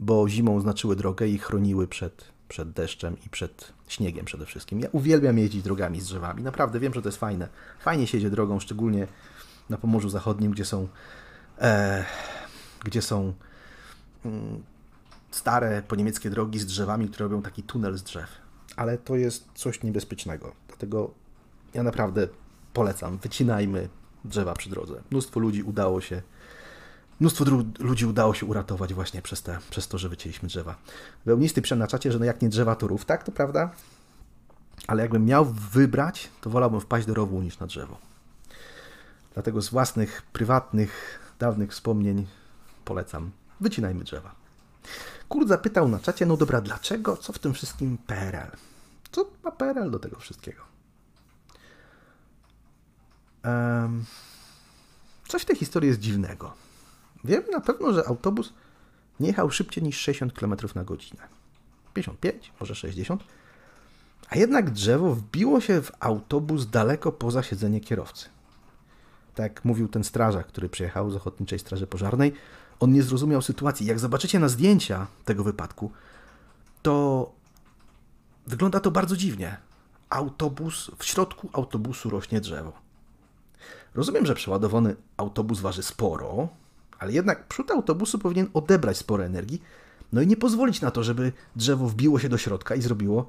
[0.00, 4.80] bo zimą znaczyły drogę i chroniły przed, przed deszczem i przed śniegiem przede wszystkim.
[4.80, 6.42] Ja uwielbiam jeździć drogami z drzewami.
[6.42, 7.48] Naprawdę wiem, że to jest fajne.
[7.80, 9.06] Fajnie się jedzie drogą, szczególnie
[9.70, 10.88] na Pomorzu Zachodnim, gdzie są,
[11.60, 12.04] e,
[12.84, 13.32] gdzie są
[14.24, 14.62] mm,
[15.30, 18.43] stare poniemieckie drogi z drzewami, które robią taki tunel z drzew.
[18.76, 20.52] Ale to jest coś niebezpiecznego.
[20.68, 21.10] Dlatego
[21.74, 22.28] ja naprawdę
[22.72, 23.88] polecam, wycinajmy
[24.24, 25.02] drzewa przy drodze.
[25.10, 26.22] Mnóstwo ludzi udało się
[27.20, 27.44] Mnóstwo
[27.78, 30.76] ludzi udało się uratować właśnie przez, te, przez to, że wycięliśmy drzewa.
[31.26, 33.04] Wełnisty pisze że no jak nie drzewa, to rów.
[33.04, 33.70] Tak, to prawda.
[34.86, 37.98] Ale jakbym miał wybrać, to wolałbym wpaść do rowu niż na drzewo.
[39.34, 42.26] Dlatego z własnych, prywatnych, dawnych wspomnień
[42.84, 43.30] polecam.
[43.60, 44.43] Wycinajmy drzewa.
[45.34, 48.50] Kurt zapytał na czacie, no dobra, dlaczego, co w tym wszystkim PRL?
[49.12, 50.62] Co ma PRL do tego wszystkiego?
[53.44, 54.04] Um,
[55.28, 56.52] coś w tej historii jest dziwnego.
[57.24, 58.52] Wiemy na pewno, że autobus
[59.20, 61.22] nie jechał szybciej niż 60 km na godzinę.
[61.94, 63.24] 55, może 60.
[64.28, 68.28] A jednak drzewo wbiło się w autobus daleko poza siedzenie kierowcy.
[69.34, 72.32] Tak mówił ten strażak, który przyjechał z Ochotniczej Straży Pożarnej.
[72.80, 73.86] On nie zrozumiał sytuacji.
[73.86, 75.90] Jak zobaczycie na zdjęcia tego wypadku,
[76.82, 77.30] to
[78.46, 79.56] wygląda to bardzo dziwnie.
[80.10, 82.72] Autobus, w środku autobusu rośnie drzewo.
[83.94, 86.48] Rozumiem, że przeładowany autobus waży sporo,
[86.98, 89.62] ale jednak przód autobusu powinien odebrać sporo energii,
[90.12, 93.26] no i nie pozwolić na to, żeby drzewo wbiło się do środka i zrobiło,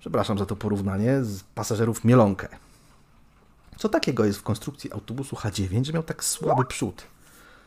[0.00, 2.48] przepraszam za to porównanie, z pasażerów mielonkę.
[3.78, 7.02] Co takiego jest w konstrukcji autobusu H9, że miał tak słaby przód?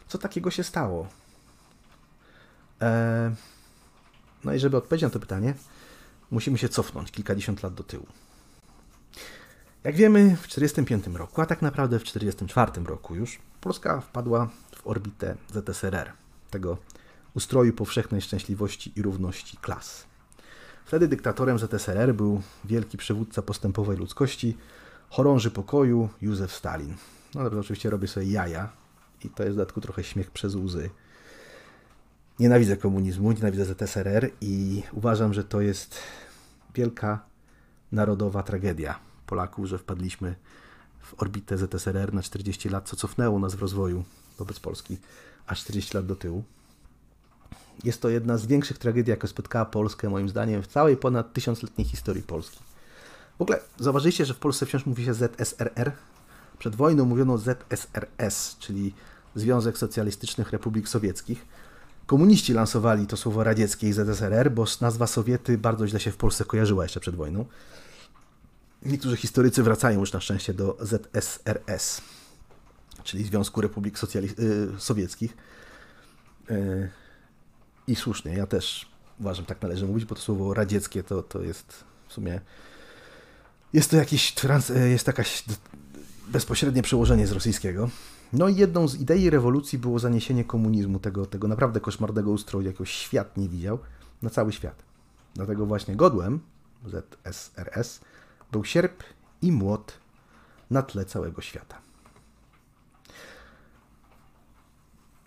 [0.08, 1.08] Co takiego się stało?
[2.82, 3.36] Eee,
[4.44, 5.54] no i żeby odpowiedzieć na to pytanie,
[6.32, 8.06] musimy się cofnąć kilkadziesiąt lat do tyłu.
[9.84, 14.88] Jak wiemy, w 1945 roku, a tak naprawdę w 1944 roku już, Polska wpadła w
[14.88, 16.12] orbitę ZSRR,
[16.52, 16.78] tego
[17.34, 20.06] ustroju powszechnej szczęśliwości i równości klas.
[20.86, 24.58] Wtedy dyktatorem ZSRR był wielki przywódca postępowej ludzkości,
[25.10, 26.96] chorąży pokoju Józef Stalin.
[27.36, 28.83] No dobrze, oczywiście robię sobie jaja
[29.26, 30.90] i to jest w dodatku trochę śmiech przez łzy.
[32.40, 35.98] Nienawidzę komunizmu, nienawidzę ZSRR i uważam, że to jest
[36.76, 37.26] wielka
[37.92, 40.36] narodowa tragedia Polaków, że wpadliśmy
[41.02, 44.04] w orbitę ZSRR na 40 lat, co cofnęło nas w rozwoju
[44.38, 44.98] wobec Polski
[45.48, 46.44] aż 40 lat do tyłu.
[47.84, 51.88] Jest to jedna z większych tragedii, jaka spotkała Polskę, moim zdaniem, w całej ponad tysiącletniej
[51.88, 52.60] historii Polski.
[53.38, 55.92] W ogóle zauważyliście, że w Polsce wciąż mówi się ZSRR?
[56.60, 58.94] Przed wojną mówiono ZSRS, czyli
[59.36, 61.46] Związek Socjalistycznych Republik Sowieckich.
[62.06, 66.46] Komuniści lansowali to słowo radzieckie i ZSRR, bo nazwa Sowiety bardzo źle się w Polsce
[66.46, 67.46] kojarzyła jeszcze przed wojną.
[68.86, 72.02] Niektórzy historycy wracają już na szczęście do ZSRS,
[73.04, 75.38] czyli Związku Republik Socjali- y, Sowieckich.
[76.52, 76.90] Y,
[77.88, 81.84] I słusznie, ja też uważam, tak należy mówić, bo to słowo radzieckie to, to jest
[82.08, 82.42] w sumie
[83.74, 84.36] jest to jakiś,
[84.70, 85.44] y, jest jakaś
[86.28, 87.90] bezpośrednie przełożenie z rosyjskiego.
[88.34, 92.86] No i jedną z idei rewolucji było zaniesienie komunizmu, tego, tego naprawdę koszmarnego ustroju, jakiego
[92.86, 93.80] świat nie widział,
[94.22, 94.84] na cały świat.
[95.36, 96.40] Dlatego właśnie godłem
[96.86, 98.00] ZSRS
[98.52, 99.04] był sierp
[99.42, 99.94] i młot
[100.72, 101.78] na tle całego świata.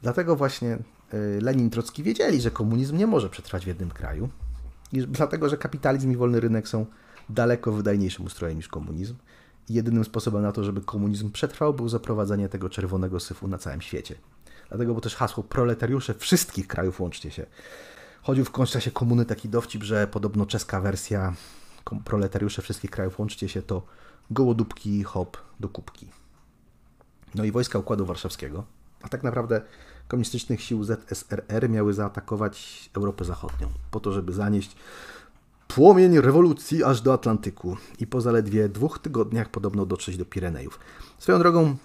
[0.03, 0.79] Dlatego właśnie
[1.15, 4.29] y, Lenin Trocki wiedzieli, że komunizm nie może przetrwać w jednym kraju,
[4.93, 6.87] i dlatego że kapitalizm i wolny rynek są
[7.29, 9.15] daleko wydajniejszym ustrojem niż komunizm.
[9.69, 14.15] Jedynym sposobem na to, żeby komunizm przetrwał, był zaprowadzenie tego czerwonego syfu na całym świecie.
[14.69, 17.47] Dlatego było też hasło proletariusze wszystkich krajów łączcie się.
[18.23, 21.35] Chodził w czasie komuny taki dowcip, że podobno czeska wersja
[22.05, 23.83] proletariusze wszystkich krajów łączcie się to
[24.31, 26.07] gołodupki, hop do kubki.
[27.35, 28.65] No i wojska Układu Warszawskiego,
[29.03, 29.63] a tak naprawdę
[30.09, 34.77] komunistycznych sił ZSRR miały zaatakować Europę Zachodnią, po to, żeby zanieść
[35.69, 40.79] płomień rewolucji aż do Atlantyku i po zaledwie dwóch tygodniach podobno dotrzeć do Pirenejów.
[41.19, 41.77] Swoją drogą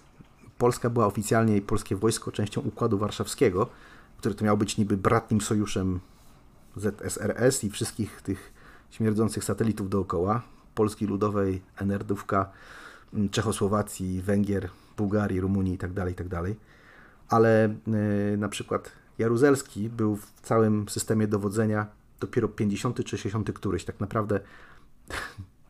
[0.58, 3.70] Polska była oficjalnie i polskie wojsko częścią Układu Warszawskiego,
[4.18, 6.00] który to miał być niby bratnim sojuszem
[6.76, 8.54] ZSRS i wszystkich tych
[8.92, 10.42] śmierdzących satelitów dookoła,
[10.76, 12.52] Polski Ludowej, NRD-ówka,
[13.14, 16.30] mm, Czechosłowacji, Węgier, Bułgarii, Rumunii itd., tak itd.
[16.30, 16.46] Tak
[17.30, 17.76] Ale
[18.32, 21.88] yy, na przykład Jaruzelski był w całym systemie dowodzenia
[22.22, 23.86] dopiero 50 czy 60 któryś.
[23.86, 24.40] Tak naprawdę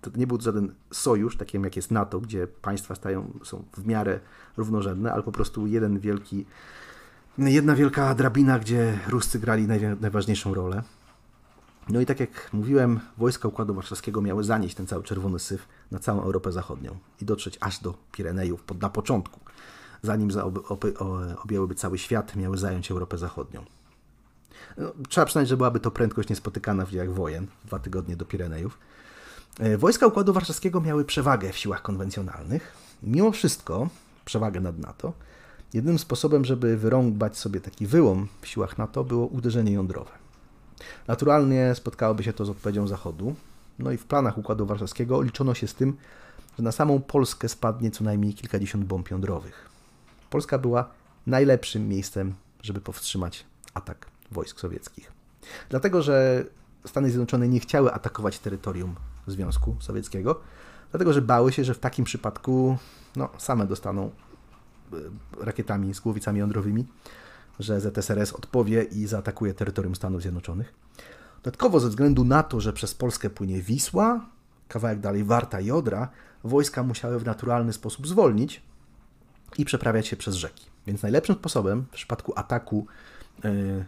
[0.01, 4.19] to nie był żaden sojusz, takim jak jest NATO, gdzie państwa stają, są w miarę
[4.57, 6.45] równorzędne, ale po prostu jeden wielki,
[7.37, 9.67] jedna wielka drabina, gdzie Ruscy grali
[10.01, 10.83] najważniejszą rolę.
[11.89, 15.99] No i tak jak mówiłem, wojska Układu Warszawskiego miały zanieść ten cały czerwony syf na
[15.99, 19.39] całą Europę Zachodnią i dotrzeć aż do Pirenejów pod, na początku.
[20.01, 20.29] Zanim
[21.43, 23.65] objęłyby cały świat, miały zająć Europę Zachodnią.
[24.77, 28.77] No, trzeba przyznać, że byłaby to prędkość niespotykana w dziejach wojen, dwa tygodnie do Pirenejów.
[29.60, 32.73] E, wojska Układu Warszawskiego miały przewagę w siłach konwencjonalnych.
[33.03, 33.89] Mimo wszystko,
[34.25, 35.13] przewagę nad NATO,
[35.73, 40.12] jedynym sposobem, żeby wyrąbać sobie taki wyłom w siłach NATO było uderzenie jądrowe.
[41.07, 43.36] Naturalnie spotkałoby się to z odpowiedzią Zachodu.
[43.79, 45.97] No i w planach Układu Warszawskiego liczono się z tym,
[46.57, 49.69] że na samą Polskę spadnie co najmniej kilkadziesiąt bomb jądrowych.
[50.29, 50.89] Polska była
[51.27, 55.11] najlepszym miejscem, żeby powstrzymać atak wojsk sowieckich.
[55.69, 56.45] Dlatego, że
[56.85, 58.95] Stany Zjednoczone nie chciały atakować terytorium
[59.27, 60.41] Związku Sowieckiego,
[60.91, 62.77] dlatego, że bały się, że w takim przypadku
[63.15, 64.11] no, same dostaną
[64.93, 64.95] e,
[65.45, 66.85] rakietami z głowicami jądrowymi
[67.61, 70.73] że ZSRS odpowie i zaatakuje terytorium Stanów Zjednoczonych.
[71.43, 74.25] Dodatkowo ze względu na to, że przez Polskę płynie Wisła,
[74.67, 76.09] kawałek dalej Warta i Odra,
[76.43, 78.61] wojska musiały w naturalny sposób zwolnić
[79.57, 80.65] i przeprawiać się przez rzeki.
[80.87, 82.85] Więc najlepszym sposobem w przypadku ataku
[83.43, 83.85] yy,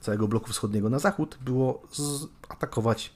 [0.00, 3.12] całego bloku wschodniego na zachód było zaatakować,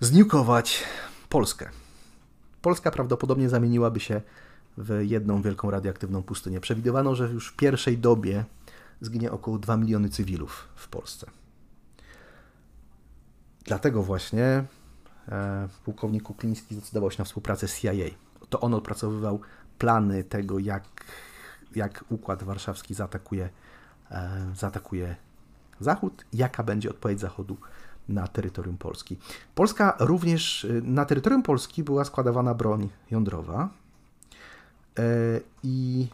[0.00, 0.84] zniukować
[1.28, 1.70] Polskę.
[2.62, 4.20] Polska prawdopodobnie zamieniłaby się
[4.76, 6.60] w jedną wielką radioaktywną pustynię.
[6.60, 8.44] Przewidywano, że już w pierwszej dobie
[9.00, 11.30] zginie około 2 miliony cywilów w Polsce.
[13.64, 14.64] Dlatego właśnie
[15.28, 17.92] e, pułkownik Kukliński zdecydował się na współpracę z CIA.
[18.48, 19.40] To on opracowywał
[19.78, 20.84] plany tego, jak,
[21.74, 23.48] jak Układ Warszawski zaatakuje,
[24.10, 25.16] e, zaatakuje
[25.80, 27.56] Zachód, jaka będzie odpowiedź Zachodu
[28.08, 29.16] na terytorium Polski.
[29.54, 33.68] Polska również, e, na terytorium Polski była składowana broń jądrowa
[35.62, 36.08] i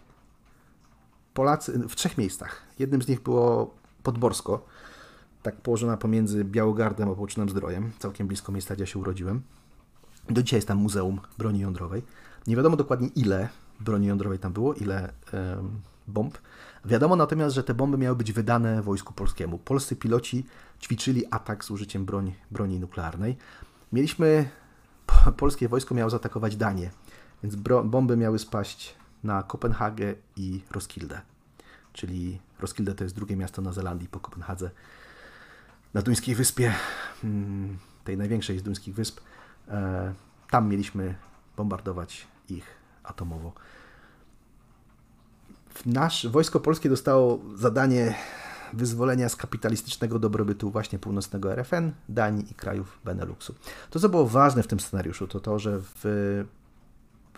[1.35, 2.63] Polacy w trzech miejscach.
[2.79, 4.67] Jednym z nich było Podborsko,
[5.43, 9.43] tak położona pomiędzy Białogardem a Połczynem Zdrojem, całkiem blisko miejsca, gdzie się urodziłem.
[10.31, 12.03] Do dzisiaj jest tam Muzeum Broni Jądrowej.
[12.47, 13.49] Nie wiadomo dokładnie ile
[13.81, 15.13] broni jądrowej tam było, ile
[16.09, 16.39] bomb.
[16.87, 19.59] Wiadomo natomiast, że te bomby miały być wydane wojsku polskiemu.
[19.59, 20.47] Polscy piloci
[20.81, 23.37] ćwiczyli atak z użyciem broń, broni nuklearnej.
[23.93, 24.49] Mieliśmy,
[25.37, 26.91] polskie wojsko miało zaatakować Danię,
[27.43, 28.95] więc bomby miały spaść
[29.25, 31.21] na Kopenhagę i Roskilde.
[31.93, 34.71] Czyli Roskilde to jest drugie miasto na Zelandii po Kopenhadze.
[35.95, 36.75] Na Duńskiej Wyspie,
[37.25, 39.21] mm, tej największej z duńskich wysp,
[39.69, 40.15] e,
[40.51, 41.15] tam mieliśmy
[41.57, 42.67] bombardować ich
[43.05, 43.53] atomowo.
[45.87, 48.15] Nasz wojsko polskie dostało zadanie
[48.73, 53.55] wyzwolenia z kapitalistycznego dobrobytu właśnie północnego RFN, Danii i krajów Beneluxu.
[53.91, 56.45] To, co było ważne w tym scenariuszu, to to, że w,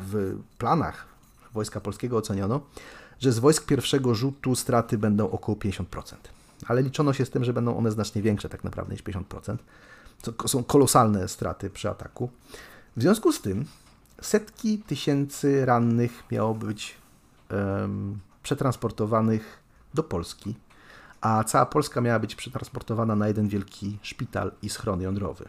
[0.01, 1.07] w planach
[1.55, 2.61] Wojska Polskiego oceniono,
[3.21, 5.85] że z wojsk pierwszego rzutu straty będą około 50%.
[6.67, 9.57] Ale liczono się z tym, że będą one znacznie większe tak naprawdę niż 50%.
[10.23, 12.31] To są kolosalne straty przy ataku.
[12.97, 13.65] W związku z tym
[14.21, 16.95] setki tysięcy rannych miało być
[18.49, 19.59] przetransportowanych
[19.95, 20.55] do Polski,
[21.21, 25.49] a cała Polska miała być przetransportowana na jeden wielki szpital i schron jądrowy.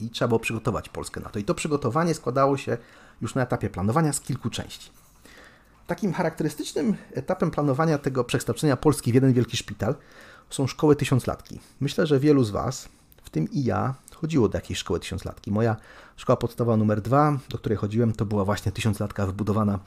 [0.00, 1.38] I trzeba było przygotować Polskę na to.
[1.38, 2.76] I to przygotowanie składało się
[3.20, 4.90] już na etapie planowania z kilku części.
[5.86, 9.94] Takim charakterystycznym etapem planowania tego przekształcenia Polski w jeden wielki szpital
[10.50, 11.60] są szkoły tysiąclatki.
[11.80, 12.88] Myślę, że wielu z Was,
[13.22, 15.50] w tym i ja, chodziło do jakiejś szkoły tysiąclatki.
[15.50, 15.76] Moja
[16.16, 19.78] szkoła podstawowa numer dwa, do której chodziłem, to była właśnie tysiąclatka wybudowana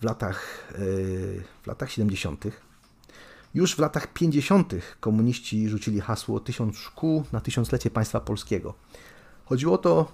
[0.00, 2.44] w latach, yy, w latach 70.
[3.54, 4.72] Już w latach 50.
[5.00, 8.74] komuniści rzucili hasło tysiąc szkół na tysiąclecie państwa polskiego.
[9.44, 10.12] Chodziło o to,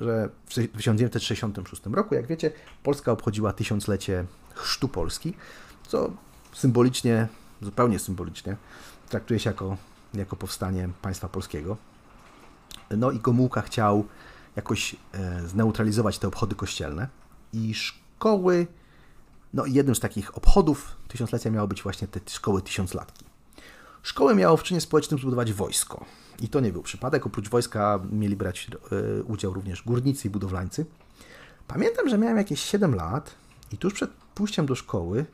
[0.00, 2.50] że w 1966 roku, jak wiecie,
[2.82, 5.34] Polska obchodziła tysiąclecie chrztu Polski,
[5.88, 6.10] co
[6.52, 7.28] symbolicznie,
[7.62, 8.56] zupełnie symbolicznie,
[9.08, 9.76] traktuje się jako,
[10.14, 11.76] jako powstanie państwa polskiego.
[12.90, 14.06] No i Gomułka chciał
[14.56, 17.08] jakoś e, zneutralizować te obchody kościelne
[17.52, 18.66] i szkoły,
[19.54, 23.24] no i jednym z takich obchodów tysiąclecia miało być właśnie te szkoły tysiąclatki.
[24.02, 26.04] Szkoły miało w czynie społecznym zbudować wojsko.
[26.40, 27.26] I to nie był przypadek.
[27.26, 28.70] Oprócz wojska mieli brać
[29.20, 30.86] e, udział również górnicy i budowlańcy.
[31.66, 33.34] Pamiętam, że miałem jakieś 7 lat
[33.72, 35.26] i tuż przed pójściem do szkoły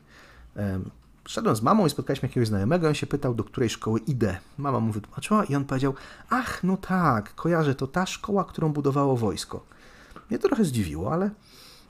[1.29, 2.87] szedłem z mamą i spotkaliśmy jakiegoś znajomego.
[2.87, 4.37] On się pytał, do której szkoły idę.
[4.57, 5.93] Mama mu wytłumaczyła i on powiedział:
[6.29, 9.65] Ach, no tak, kojarzę, to ta szkoła, którą budowało wojsko.
[10.29, 11.29] Mnie to trochę zdziwiło, ale,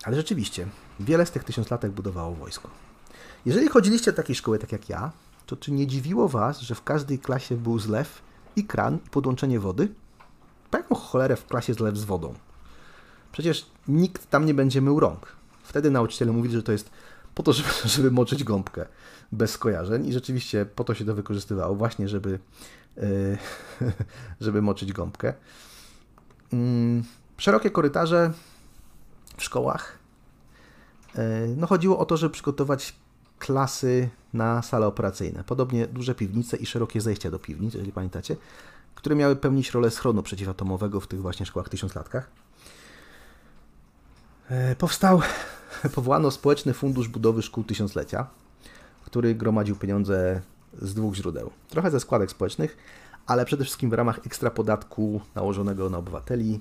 [0.04, 0.68] ale rzeczywiście,
[1.00, 2.70] wiele z tych tysiąclatek budowało wojsko.
[3.46, 5.12] Jeżeli chodziliście do takiej szkoły, tak jak ja,
[5.46, 8.22] to czy nie dziwiło Was, że w każdej klasie był zlew
[8.56, 9.88] i kran i podłączenie wody?
[10.72, 12.34] Po jaką cholerę w klasie zlew z wodą?
[13.32, 15.36] Przecież nikt tam nie będzie mył rąk.
[15.64, 16.90] Wtedy nauczyciele mówili, że to jest
[17.36, 18.86] po to, żeby, żeby moczyć gąbkę
[19.32, 22.40] bez skojarzeń i rzeczywiście po to się to wykorzystywało, właśnie żeby,
[22.98, 23.02] e,
[24.42, 25.34] żeby moczyć gąbkę.
[26.54, 27.04] Mm,
[27.38, 28.34] szerokie korytarze
[29.40, 29.98] w szkołach.
[31.16, 32.96] E, no chodziło o to, żeby przygotować
[33.40, 35.44] klasy na sale operacyjne.
[35.44, 38.36] Podobnie duże piwnice i szerokie zejścia do piwnic, jeżeli pamiętacie,
[38.96, 42.30] które miały pełnić rolę schronu przeciwatomowego w tych właśnie szkołach tysiąclatkach.
[44.50, 45.22] E, powstał,
[45.96, 48.28] powołano Społeczny Fundusz Budowy Szkół Tysiąclecia,
[49.06, 50.42] który gromadził pieniądze
[50.82, 51.52] z dwóch źródeł.
[51.70, 52.78] Trochę ze składek społecznych,
[53.28, 56.60] ale przede wszystkim w ramach ekstra podatku nałożonego na obywateli.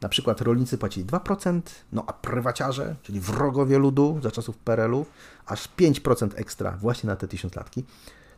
[0.00, 1.60] Na przykład rolnicy płacili 2%,
[1.92, 5.06] no a prywaciarze, czyli wrogowie ludu za czasów PRL-u,
[5.46, 7.84] aż 5% ekstra właśnie na te tysiąclatki.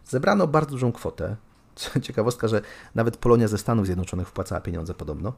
[0.05, 1.37] Zebrano bardzo dużą kwotę.
[2.03, 2.63] Ciekawostka, że
[2.95, 5.33] nawet Polonia ze Stanów Zjednoczonych wpłacała pieniądze podobno.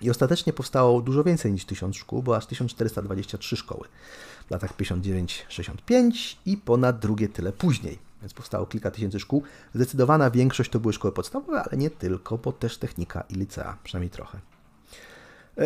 [0.00, 3.88] I ostatecznie powstało dużo więcej niż 1000 szkół, bo aż 1423 szkoły
[4.46, 7.98] w latach 59-65 i ponad drugie tyle później.
[8.22, 9.42] Więc powstało kilka tysięcy szkół.
[9.74, 14.10] Zdecydowana większość to były szkoły podstawowe, ale nie tylko, bo też technika i licea, przynajmniej
[14.10, 14.38] trochę.
[15.58, 15.62] E,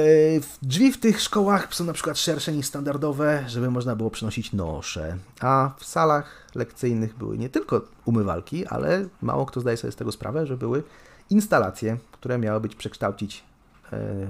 [0.62, 5.16] drzwi w tych szkołach są na przykład szersze niż standardowe, żeby można było przynosić nosze,
[5.40, 10.12] a w salach lekcyjnych były nie tylko umywalki, ale mało kto zdaje sobie z tego
[10.12, 10.82] sprawę, że były
[11.30, 13.44] instalacje, które miały być przekształcić
[13.92, 14.26] E,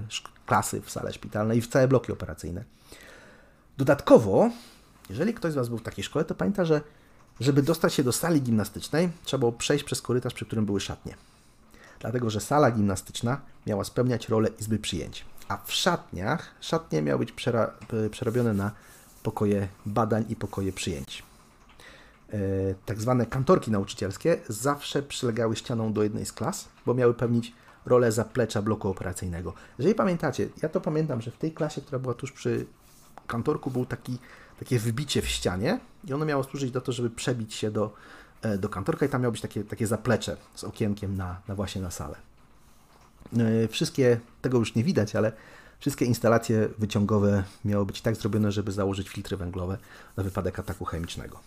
[0.46, 2.64] klasy w sale szpitalnej i w całe bloki operacyjne.
[3.78, 4.50] Dodatkowo,
[5.10, 6.80] jeżeli ktoś z Was był w takiej szkole, to pamięta, że
[7.40, 11.14] żeby dostać się do sali gimnastycznej, trzeba było przejść przez korytarz, przy którym były szatnie.
[12.00, 15.24] Dlatego, że sala gimnastyczna miała spełniać rolę izby przyjęć.
[15.52, 17.70] A w szatniach, szatnie miały być przera
[18.10, 18.70] przerobione na
[19.22, 21.22] pokoje badań i pokoje przyjęć.
[22.32, 22.38] E,
[22.86, 27.52] tak zwane kantorki nauczycielskie zawsze przylegały ścianą do jednej z klas, bo miały pełnić
[27.86, 29.52] rolę zaplecza bloku operacyjnego.
[29.78, 32.66] Jeżeli pamiętacie, ja to pamiętam, że w tej klasie, która była tuż przy
[33.26, 34.18] kantorku, był taki,
[34.58, 37.94] takie wbicie w ścianie i ono miało służyć do to, żeby przebić się do,
[38.42, 41.82] e, do kantorka i tam miało być takie, takie zaplecze z okienkiem na, na właśnie
[41.82, 42.31] na salę.
[43.38, 45.32] E, wszystkie, tego już nie widać, ale
[45.78, 49.78] wszystkie instalacje wyciągowe miały być tak zrobione, żeby założyć filtry węglowe
[50.16, 51.40] na wypadek ataku chemicznego.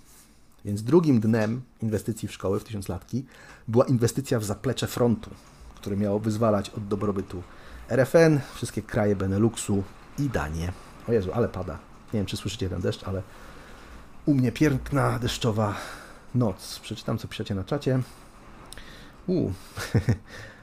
[0.66, 3.26] Więc drugim dnem inwestycji w szkoły w tysiąclatki
[3.68, 5.30] była inwestycja w zaplecze frontu,
[5.76, 7.44] które miało wyzwalać od dobrobytu
[7.90, 9.84] RFN, wszystkie kraje Beneluxu
[10.20, 10.72] i Danię.
[11.08, 11.74] O Jezu, ale pada.
[12.14, 13.22] Nie wiem, czy słyszycie ten deszcz, ale
[14.26, 15.76] u mnie piękna, deszczowa
[16.36, 16.80] noc.
[16.80, 18.00] Przeczytam, co piszecie na czacie.
[19.28, 19.52] U,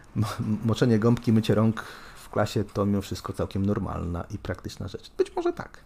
[0.65, 1.85] moczenie gąbki, mycie rąk
[2.17, 5.11] w klasie to mimo wszystko całkiem normalna i praktyczna rzecz.
[5.19, 5.85] Być może tak,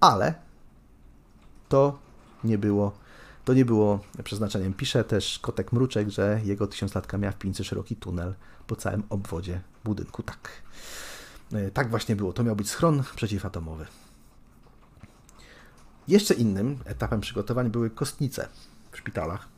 [0.00, 0.34] ale
[1.68, 1.98] to
[2.44, 3.04] nie było
[3.44, 4.74] to nie było przeznaczeniem.
[4.74, 8.34] Pisze też Kotek Mruczek, że jego tysiąclatka miała w piwnicy szeroki tunel
[8.66, 10.22] po całym obwodzie budynku.
[10.22, 10.48] Tak.
[11.52, 12.32] E, tak właśnie było.
[12.32, 13.86] To miał być schron przeciwatomowy.
[16.08, 18.48] Jeszcze innym etapem przygotowań były kostnice
[18.90, 19.48] w szpitalach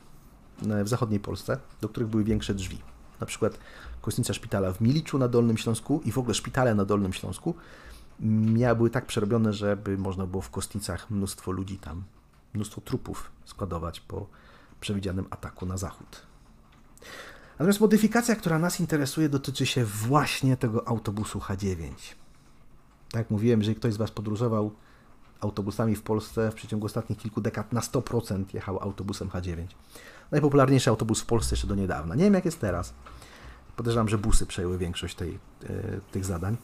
[0.70, 2.78] e, w zachodniej Polsce, do których były większe drzwi.
[3.20, 3.58] Na przykład
[4.06, 7.54] kostnica szpitala w Miliczu na Dolnym Śląsku i w ogóle szpitale na Dolnym Śląsku
[8.20, 12.04] miały były tak przerobione, żeby można było w kostnicach mnóstwo ludzi tam
[12.54, 14.26] mnóstwo trupów składować po
[14.80, 16.22] przewidzianym ataku na zachód.
[17.58, 21.90] Natomiast modyfikacja, która nas interesuje, dotyczy się właśnie tego autobusu H9.
[23.10, 24.72] Tak jak mówiłem, jeżeli ktoś z Was podróżował
[25.40, 29.66] autobusami w Polsce w przeciągu ostatnich kilku dekad, na 100% jechał autobusem H9.
[30.30, 32.14] Najpopularniejszy autobus w Polsce jeszcze do niedawna.
[32.14, 32.94] Nie wiem jak jest teraz.
[33.76, 35.68] Podejrzewam, że busy przejęły większość tej, e,
[36.12, 36.56] tych zadań.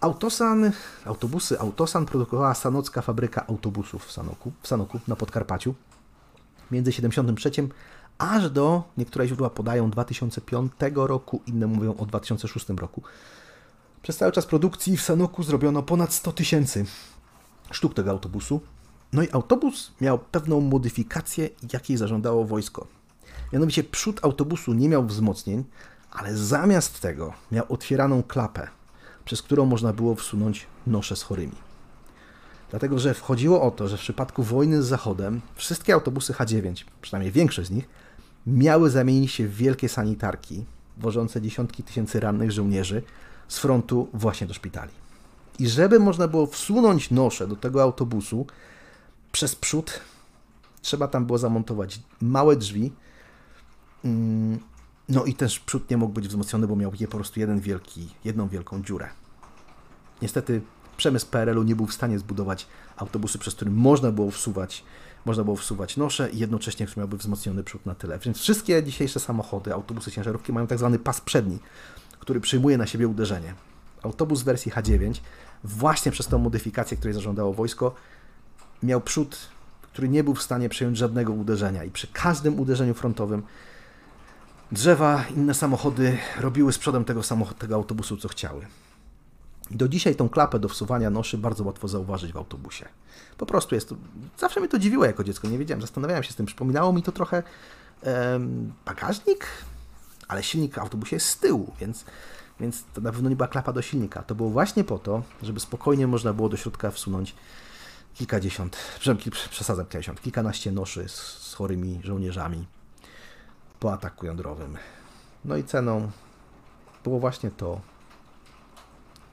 [0.00, 0.72] Autosan,
[1.04, 5.74] autobusy Autosan produkowała Sanocka fabryka autobusów w Sanoku, w Sanoku na Podkarpaciu
[6.70, 7.50] między 73
[8.18, 13.02] aż do, niektóre źródła podają 2005 roku, inne mówią o 2006 roku.
[14.02, 16.84] Przez cały czas produkcji w Sanoku zrobiono ponad 100 tysięcy
[17.70, 18.60] sztuk tego autobusu.
[19.12, 22.86] No i autobus miał pewną modyfikację, jakiej zażądało wojsko.
[23.52, 25.64] Mianowicie przód autobusu nie miał wzmocnień,
[26.10, 28.68] ale zamiast tego miał otwieraną klapę,
[29.24, 31.56] przez którą można było wsunąć nosze z chorymi.
[32.70, 37.32] Dlatego, że wchodziło o to, że w przypadku wojny z Zachodem wszystkie autobusy H9, przynajmniej
[37.32, 37.88] większość z nich,
[38.46, 40.64] miały zamienić się w wielkie sanitarki,
[40.96, 43.02] wożące dziesiątki tysięcy rannych żołnierzy
[43.48, 44.92] z frontu właśnie do szpitali.
[45.58, 48.46] I żeby można było wsunąć nosze do tego autobusu
[49.32, 50.00] przez przód,
[50.82, 52.92] trzeba tam było zamontować małe drzwi.
[55.08, 58.08] No i też przód nie mógł być wzmocniony, bo miał je po prostu jeden wielki,
[58.24, 59.08] jedną wielką dziurę.
[60.22, 60.60] Niestety
[60.96, 64.84] przemysł PRL-u nie był w stanie zbudować autobusy, przez które można było wsuwać,
[65.24, 68.18] można było wsuwać nosze i jednocześnie miałby wzmocniony przód na tyle.
[68.18, 71.58] Więc wszystkie dzisiejsze samochody, autobusy, ciężarówki mają tak zwany pas przedni,
[72.18, 73.54] który przyjmuje na siebie uderzenie.
[74.02, 75.20] Autobus wersji H9
[75.64, 77.94] właśnie przez tą modyfikację, której zażądało wojsko,
[78.82, 79.38] miał przód,
[79.82, 83.42] który nie był w stanie przejąć żadnego uderzenia i przy każdym uderzeniu frontowym
[84.72, 87.22] drzewa, inne samochody robiły z przodem tego,
[87.58, 88.66] tego autobusu, co chciały.
[89.70, 92.88] Do dzisiaj tą klapę do wsuwania noszy bardzo łatwo zauważyć w autobusie.
[93.38, 93.96] Po prostu jest to.
[94.38, 96.46] Zawsze mnie to dziwiło jako dziecko, nie wiedziałem, zastanawiałem się z tym.
[96.46, 97.42] Przypominało mi to trochę
[98.02, 99.46] um, bagażnik,
[100.28, 102.04] ale silnik w autobusie jest z tyłu, więc,
[102.60, 104.22] więc to na pewno nie była klapa do silnika.
[104.22, 107.34] To było właśnie po to, żeby spokojnie można było do środka wsunąć
[108.14, 108.76] kilkadziesiąt,
[109.50, 112.66] przesadzam kilkadziesiąt, kilkanaście noszy z, z chorymi żołnierzami
[113.80, 114.76] po ataku jądrowym.
[115.44, 116.10] No i ceną
[117.04, 117.80] było właśnie to,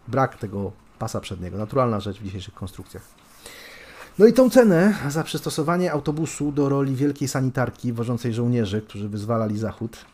[0.07, 1.57] brak tego pasa przedniego.
[1.57, 3.03] Naturalna rzecz w dzisiejszych konstrukcjach.
[4.19, 9.57] No i tą cenę za przystosowanie autobusu do roli wielkiej sanitarki wożącej żołnierzy, którzy wyzwalali
[9.57, 10.05] Zachód,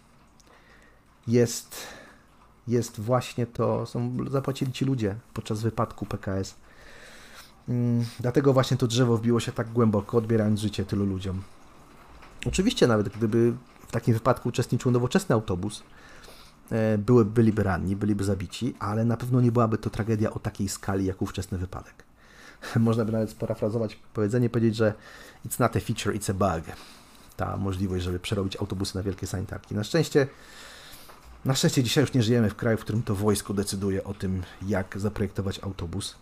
[1.27, 1.75] jest,
[2.67, 6.55] jest właśnie to, są, zapłacili ci ludzie podczas wypadku PKS.
[7.69, 11.41] Mm, dlatego właśnie to drzewo wbiło się tak głęboko, odbierając życie tylu ludziom.
[12.45, 13.53] Oczywiście nawet gdyby
[13.89, 15.83] w takim wypadku uczestniczył nowoczesny autobus,
[16.71, 20.69] E, były, byliby ranni, byliby zabici, ale na pewno nie byłaby to tragedia o takiej
[20.69, 22.03] skali jak ówczesny wypadek.
[22.79, 24.93] Można by nawet sparafrazować powiedzenie, powiedzieć, że
[25.45, 26.75] it's not a feature, it's a bug.
[27.37, 29.75] Ta możliwość, żeby przerobić autobusy na wielkie sanitarki.
[29.75, 30.27] Na szczęście,
[31.45, 34.43] na szczęście dzisiaj już nie żyjemy w kraju, w którym to wojsko decyduje o tym,
[34.67, 36.15] jak zaprojektować autobus.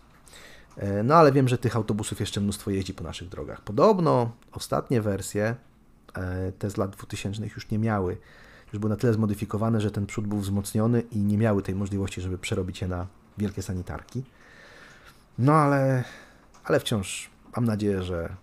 [0.76, 3.60] E, no ale wiem, że tych autobusów jeszcze mnóstwo jeździ po naszych drogach.
[3.60, 5.54] Podobno ostatnie wersje,
[6.58, 8.18] te z lat 2000 już nie miały
[8.72, 12.20] już były na tyle zmodyfikowane, że ten przód był wzmocniony i nie miały tej możliwości,
[12.20, 13.06] żeby przerobić je na
[13.38, 14.24] wielkie sanitarki.
[15.38, 16.04] No ale,
[16.64, 18.36] ale wciąż mam nadzieję, że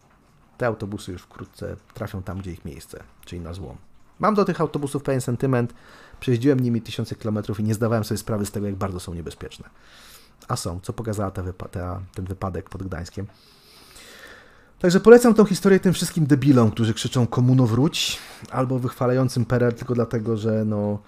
[0.57, 3.77] te autobusy już wkrótce trafią tam, gdzie ich miejsce, czyli na złom.
[4.19, 5.73] Mam do tych autobusów pewien sentyment.
[6.19, 9.69] Przejeździłem nimi tysiące kilometrów i nie zdawałem sobie sprawy z tego, jak bardzo są niebezpieczne.
[10.47, 13.27] A są, co pokazała ta wypa ta, ten wypadek pod Gdańskiem.
[14.79, 18.19] Także polecam tą historię tym wszystkim debilom, którzy krzyczą komuno wróć,
[18.51, 20.99] albo wychwalającym PRL tylko dlatego, że no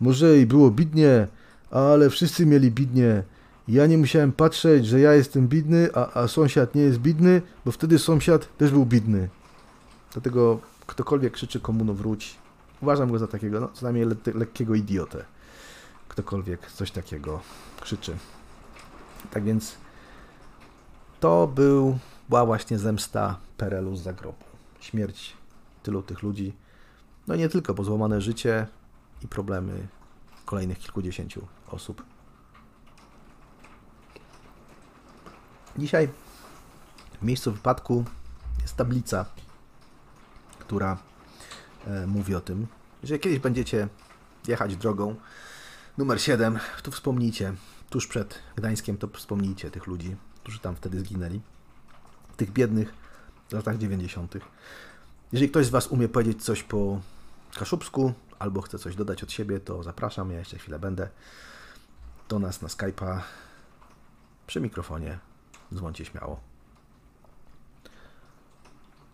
[0.00, 1.26] może i było bidnie,
[1.70, 3.22] ale wszyscy mieli bidnie.
[3.68, 7.72] Ja nie musiałem patrzeć, że ja jestem bidny, a, a sąsiad nie jest bidny, bo
[7.72, 9.28] wtedy sąsiad też był bidny.
[10.12, 12.36] Dlatego ktokolwiek krzyczy komuno wróć,
[12.80, 15.24] uważam go za takiego, no co najmniej le lekkiego idiotę.
[16.08, 17.40] Ktokolwiek coś takiego
[17.80, 18.16] krzyczy.
[19.30, 19.74] Tak więc
[21.20, 21.98] to był
[22.30, 24.44] była właśnie zemsta Perelu z zagrobu.
[24.80, 25.36] Śmierć
[25.82, 26.52] tylu tych ludzi.
[27.26, 28.66] No nie tylko, bo złamane życie
[29.22, 29.86] i problemy
[30.44, 32.02] kolejnych kilkudziesięciu osób.
[35.78, 36.08] Dzisiaj
[37.20, 38.04] w miejscu wypadku
[38.62, 39.24] jest tablica,
[40.58, 40.98] która
[41.86, 42.66] e, mówi o tym,
[43.02, 43.88] że kiedyś będziecie
[44.48, 45.16] jechać drogą
[45.98, 47.54] numer 7, to wspomnijcie,
[47.88, 51.40] tuż przed Gdańskiem, to wspomnijcie tych ludzi, którzy tam wtedy zginęli
[52.40, 52.94] tych biednych
[53.52, 54.34] latach 90.
[55.32, 57.00] Jeżeli ktoś z Was umie powiedzieć coś po
[57.54, 61.08] kaszubsku albo chce coś dodać od siebie, to zapraszam, ja jeszcze chwilę będę.
[62.28, 63.20] Do nas na Skype'a
[64.46, 65.18] przy mikrofonie.
[65.74, 66.40] Dzwoncie śmiało.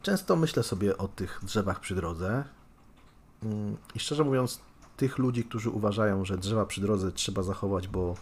[0.02, 2.44] Często myślę sobie o tych drzewach przy drodze
[3.42, 4.60] mm, i szczerze mówiąc,
[4.96, 8.14] tych ludzi, którzy uważają, że drzewa przy drodze trzeba zachować, bo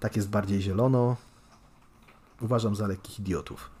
[0.00, 1.16] tak jest bardziej zielono,
[2.40, 3.74] uważam za lekkich idiotów.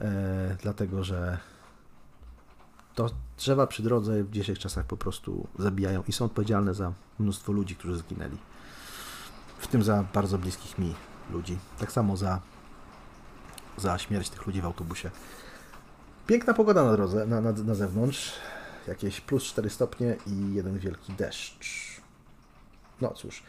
[0.00, 1.38] E, dlatego że
[2.94, 7.52] to drzewa przy drodze w dzisiejszych czasach po prostu zabijają i są odpowiedzialne za mnóstwo
[7.52, 8.36] ludzi, którzy zginęli.
[9.58, 10.94] W tym za bardzo bliskich mi
[11.30, 11.58] ludzi.
[11.78, 12.40] Tak samo za,
[13.76, 15.10] za śmierć tych ludzi w autobusie.
[16.26, 18.32] Piękna pogoda na drodze, na, na, na zewnątrz.
[18.88, 22.00] jakieś plus 4 stopnie i jeden wielki deszcz.
[23.00, 23.42] No cóż,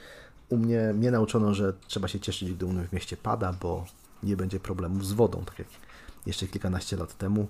[0.50, 3.86] u mnie, mnie nauczono, że trzeba się cieszyć, gdy u mnie w mieście pada, bo
[4.24, 5.68] nie będzie problemów z wodą, tak jak
[6.26, 7.48] jeszcze kilkanaście lat temu,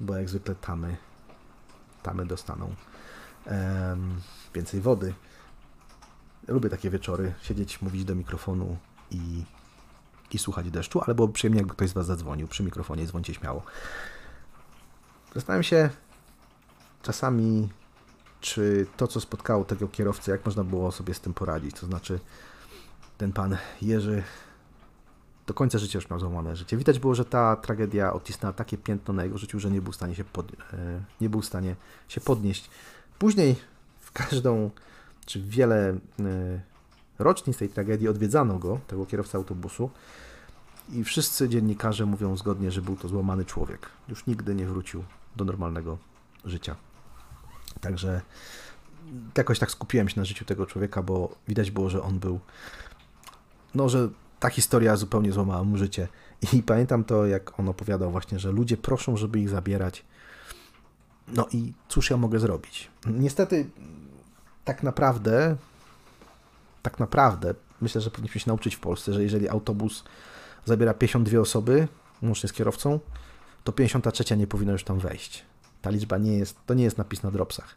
[0.00, 0.96] bo jak zwykle tamy,
[2.02, 2.74] tamy dostaną
[3.46, 4.20] um,
[4.54, 5.14] więcej wody.
[6.48, 8.76] Lubię takie wieczory, siedzieć, mówić do mikrofonu
[9.10, 9.44] i,
[10.30, 13.62] i słuchać deszczu, ale byłoby przyjemnie, jakby ktoś z Was zadzwonił przy mikrofonie, dzwońcie śmiało.
[15.34, 15.90] Zastanawiam się
[17.02, 17.68] czasami,
[18.40, 21.80] czy to, co spotkało tego kierowcę, jak można było sobie z tym poradzić.
[21.80, 22.20] To znaczy,
[23.18, 24.22] ten pan Jerzy
[25.46, 26.76] do końca życia już miał złamane życie.
[26.76, 29.96] Widać było, że ta tragedia odcisnęła takie piętno na jego życiu, że nie był w
[29.96, 31.76] stanie się, pod, e, nie był w stanie
[32.08, 32.70] się podnieść.
[33.18, 33.56] Później
[34.00, 34.70] w każdą,
[35.26, 35.94] czy wiele e,
[37.18, 39.90] rocznic tej tragedii odwiedzano go, tego kierowca autobusu
[40.92, 43.88] i wszyscy dziennikarze mówią zgodnie, że był to złamany człowiek.
[44.08, 45.04] Już nigdy nie wrócił
[45.36, 45.98] do normalnego
[46.44, 46.76] życia.
[47.80, 48.20] Także
[49.36, 52.40] jakoś tak skupiłem się na życiu tego człowieka, bo widać było, że on był,
[53.74, 54.08] no, że
[54.44, 56.08] ta historia zupełnie złamała mu życie.
[56.52, 60.04] I pamiętam to, jak on opowiadał właśnie, że ludzie proszą, żeby ich zabierać.
[61.28, 62.90] No i cóż ja mogę zrobić?
[63.06, 63.70] Niestety,
[64.64, 65.56] tak naprawdę,
[66.82, 70.04] tak naprawdę, myślę, że powinniśmy się nauczyć w Polsce, że jeżeli autobus
[70.64, 71.88] zabiera 52 osoby,
[72.22, 73.00] łącznie z kierowcą,
[73.64, 75.44] to 53 nie powinno już tam wejść.
[75.82, 77.76] Ta liczba nie jest, to nie jest napis na dropsach.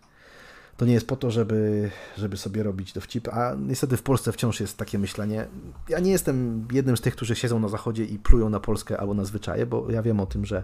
[0.78, 4.60] To nie jest po to, żeby, żeby sobie robić dowcip, a niestety w Polsce wciąż
[4.60, 5.48] jest takie myślenie.
[5.90, 9.14] Ja nie jestem jednym z tych, którzy siedzą na zachodzie i plują na Polskę albo
[9.14, 10.64] na zwyczaje, bo ja wiem o tym, że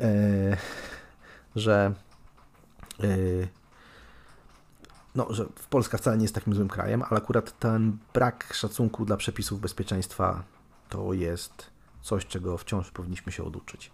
[0.00, 0.56] e,
[1.56, 1.94] że
[3.00, 3.06] e,
[5.14, 9.16] no, że Polska wcale nie jest takim złym krajem, ale akurat ten brak szacunku dla
[9.16, 10.42] przepisów bezpieczeństwa
[10.88, 11.66] to jest
[12.02, 13.90] coś, czego wciąż powinniśmy się oduczyć.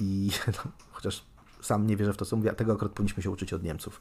[0.00, 0.30] I
[0.64, 1.24] no, chociaż
[1.60, 4.00] sam nie wierzę w to, co mówię, a tego akurat powinniśmy się uczyć od Niemców.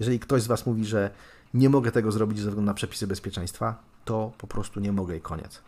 [0.00, 1.10] Jeżeli ktoś z Was mówi, że
[1.54, 5.20] nie mogę tego zrobić ze względu na przepisy bezpieczeństwa, to po prostu nie mogę i
[5.20, 5.62] koniec.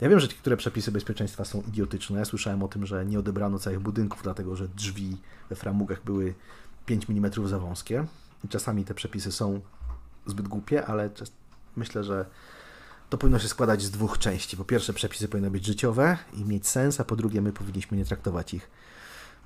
[0.00, 2.24] Ja wiem, że niektóre przepisy bezpieczeństwa są idiotyczne.
[2.24, 5.16] Słyszałem o tym, że nie odebrano całych budynków, dlatego że drzwi
[5.50, 6.34] we framugach były
[6.86, 8.06] 5 mm za wąskie.
[8.44, 9.60] I czasami te przepisy są
[10.26, 11.10] zbyt głupie, ale
[11.76, 12.26] myślę, że
[13.10, 14.56] to powinno się składać z dwóch części.
[14.56, 18.04] Po pierwsze, przepisy powinny być życiowe i mieć sens, a po drugie, my powinniśmy nie
[18.04, 18.70] traktować ich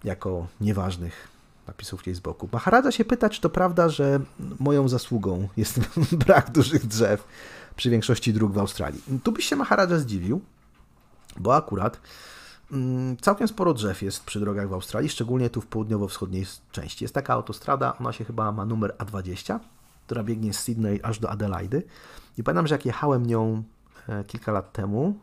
[0.04, 1.28] jako nieważnych
[1.66, 2.48] napisów gdzieś z boku.
[2.52, 4.20] Maharadza się pyta, czy to prawda, że
[4.58, 5.80] moją zasługą jest
[6.26, 7.24] brak dużych drzew
[7.76, 9.02] przy większości dróg w Australii.
[9.22, 10.40] Tu byś się Maharadza zdziwił,
[11.36, 12.00] bo akurat
[12.72, 17.04] mm, całkiem sporo drzew jest przy drogach w Australii, szczególnie tu w południowo-wschodniej części.
[17.04, 19.58] Jest taka autostrada, ona się chyba ma numer A20,
[20.06, 21.82] która biegnie z Sydney aż do Adelaidy.
[22.38, 23.62] I pamiętam, że jak jechałem nią
[24.08, 25.18] e, kilka lat temu,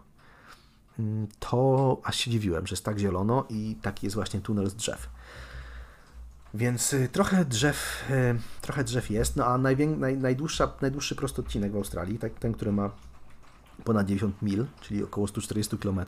[1.39, 5.09] to aż się dziwiłem, że jest tak zielono i taki jest właśnie tunel z drzew.
[6.53, 9.77] Więc y, trochę drzew, y, trochę drzew jest, no a naj,
[10.17, 12.91] najdłuższa, najdłuższy prosty odcinek w Australii, tak, ten, który ma
[13.83, 16.01] ponad 90 mil, czyli około 140 km,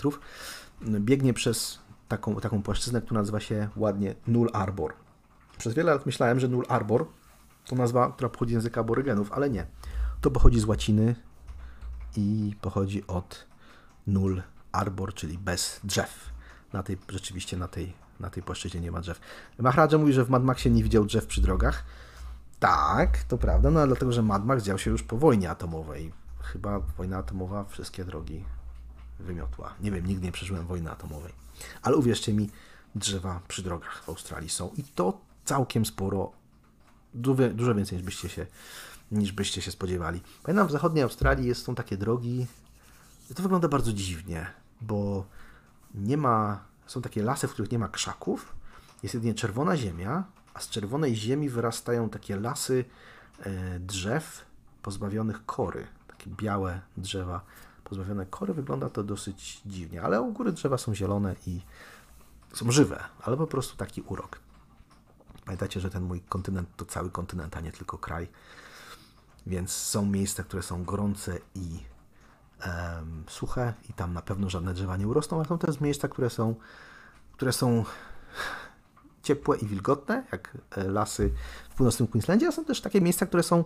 [1.00, 4.94] biegnie przez taką, taką płaszczyznę, która nazywa się ładnie Null Arbor.
[5.58, 7.06] Przez wiele lat myślałem, że Null Arbor
[7.66, 9.66] to nazwa, która pochodzi z języka aborygenów, ale nie.
[10.22, 11.16] To pochodzi z łaciny
[12.16, 13.48] i pochodzi od
[14.08, 14.42] Null
[14.72, 16.30] Arbor, czyli bez drzew.
[16.74, 19.20] Na tej, rzeczywiście na tej na tej płaszczyźnie nie ma drzew.
[19.60, 21.84] Maharadża mówi, że w Mad Maxie nie widział drzew przy drogach.
[22.60, 26.12] Tak, to prawda, no ale dlatego, że Mad Max dział się już po wojnie atomowej.
[26.44, 28.44] Chyba wojna atomowa wszystkie drogi
[29.20, 29.74] wymiotła.
[29.82, 31.34] Nie wiem, nigdy nie przeżyłem wojny atomowej.
[31.82, 32.50] Ale uwierzcie mi,
[32.96, 36.32] drzewa przy drogach w Australii są i to całkiem sporo,
[37.14, 38.46] dużo więcej niż byście się,
[39.12, 40.22] niż byście się spodziewali.
[40.44, 42.48] Pamiętam, w zachodniej Australii jest, są takie drogi,
[43.36, 44.48] to wygląda bardzo dziwnie,
[44.82, 45.26] bo
[45.94, 48.56] nie ma są takie lasy, w których nie ma krzaków,
[49.04, 50.24] jest jedynie czerwona ziemia,
[50.54, 52.86] a z czerwonej ziemi wyrastają takie lasy
[53.40, 54.46] e, drzew
[54.82, 55.88] pozbawionych kory.
[56.08, 57.42] Takie białe drzewa
[57.84, 58.54] pozbawione kory.
[58.54, 61.62] Wygląda to dosyć dziwnie, ale u góry drzewa są zielone i
[62.54, 64.40] są żywe, ale po prostu taki urok.
[65.46, 68.28] Pamiętajcie, że ten mój kontynent to cały kontynent, a nie tylko kraj.
[69.48, 71.80] Więc są miejsca, które są gorące i
[73.28, 76.56] suche i tam na pewno żadne drzewa nie urosną, ale są też miejsca, które są,
[77.32, 77.86] które są
[79.24, 81.34] ciepłe i wilgotne, jak e, lasy
[81.70, 83.64] w północnym Queenslandzie, a są też takie miejsca, które są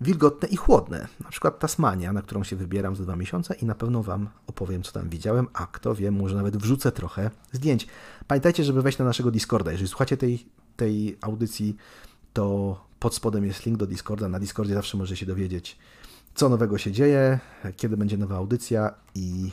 [0.00, 1.08] wilgotne i chłodne.
[1.20, 4.82] Na przykład Tasmania, na którą się wybieram za dwa miesiące i na pewno Wam opowiem,
[4.82, 7.86] co tam widziałem, a kto wie, może nawet wrzucę trochę zdjęć.
[8.26, 9.72] Pamiętajcie, żeby wejść na naszego Discorda.
[9.72, 10.46] Jeżeli słuchacie tej,
[10.76, 11.76] tej audycji,
[12.32, 14.28] to pod spodem jest link do Discorda.
[14.28, 15.78] Na Discordzie zawsze możecie się dowiedzieć,
[16.34, 17.38] co nowego się dzieje,
[17.76, 19.52] kiedy będzie nowa audycja i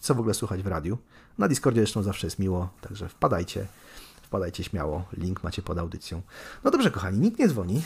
[0.00, 0.98] co w ogóle słuchać w radiu.
[1.38, 3.66] Na Discordzie zresztą zawsze jest miło, także wpadajcie.
[4.22, 6.22] wpadajcie śmiało, link macie pod audycją.
[6.64, 7.82] No dobrze, kochani, nikt nie dzwoni.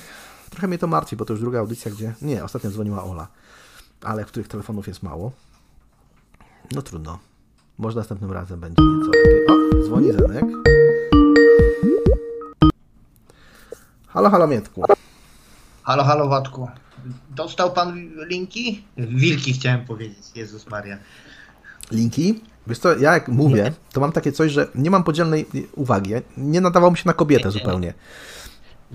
[0.50, 2.14] Trochę mnie to martwi, bo to już druga audycja, gdzie...
[2.22, 3.28] Nie, ostatnio dzwoniła Ola,
[4.02, 5.32] ale których telefonów jest mało.
[6.72, 7.18] No trudno.
[7.78, 9.46] Może następnym razem będzie nieco lepiej.
[9.46, 10.44] O, dzwoni Zenek.
[14.06, 14.82] Halo, halo Mietku.
[15.82, 16.68] Halo, halo Watku.
[17.30, 18.84] Dostał pan linki?
[18.96, 20.98] Wilki chciałem powiedzieć, Jezus Maria.
[21.92, 22.40] Linki?
[22.66, 26.12] Wiesz co, ja jak mówię, to mam takie coś, że nie mam podzielnej uwagi.
[26.36, 27.94] Nie nadawał mi się na kobietę zupełnie.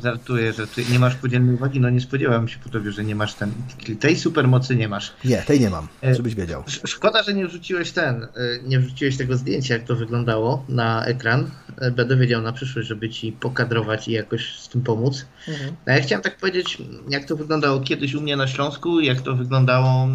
[0.03, 3.15] Żartuję, że ty nie masz podzielnej uwagi, no nie spodziewałem się po tobie, że nie
[3.15, 3.51] masz ten,
[3.99, 5.13] tej supermocy nie masz.
[5.25, 6.63] Nie, tej nie mam, żebyś wiedział.
[6.85, 8.27] Szkoda, że nie wrzuciłeś ten,
[8.63, 11.51] nie wrzuciłeś tego zdjęcia, jak to wyglądało na ekran.
[11.91, 15.25] Będę wiedział na przyszłość, żeby ci pokadrować i jakoś z tym pomóc.
[15.47, 15.75] Mhm.
[15.85, 16.77] A ja chciałem tak powiedzieć,
[17.09, 20.07] jak to wyglądało kiedyś u mnie na Śląsku, jak to wyglądało,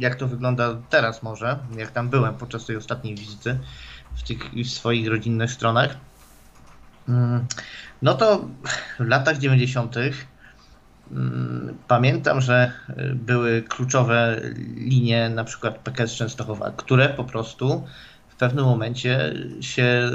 [0.00, 3.58] jak to wygląda teraz może, jak tam byłem podczas tej ostatniej wizyty
[4.16, 5.96] w tych swoich rodzinnych stronach.
[8.02, 8.48] No to
[8.98, 9.96] w latach 90.
[11.12, 14.40] Mm, pamiętam, że y, były kluczowe
[14.76, 17.84] linie, na przykład PKS Częstochowa, które po prostu
[18.28, 20.10] w pewnym momencie się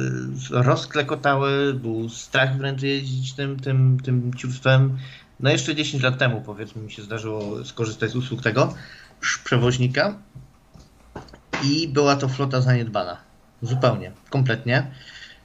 [0.49, 4.97] rozklekotały, był strach wręcz jeździć tym, tym, tym ciurstwem.
[5.39, 8.73] No jeszcze 10 lat temu powiedzmy mi się zdarzyło skorzystać z usług tego
[9.43, 10.15] przewoźnika
[11.63, 13.17] i była to flota zaniedbana.
[13.61, 14.91] Zupełnie, kompletnie.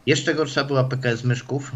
[0.06, 1.72] Jeszcze gorsza była PKS Myszków,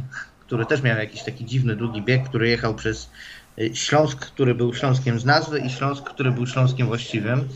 [0.52, 3.10] który też miał jakiś taki dziwny, długi bieg, który jechał przez
[3.58, 7.48] y, Śląsk, który był Śląskiem z nazwy i Śląsk, który był Śląskiem właściwym.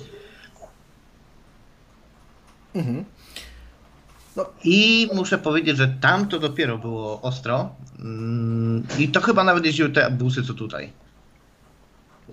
[2.75, 3.05] Mhm.
[4.37, 4.47] No.
[4.65, 7.75] I muszę powiedzieć, że tam to dopiero było ostro.
[7.99, 10.93] Mm, I to chyba nawet jeździły te busy, co tutaj.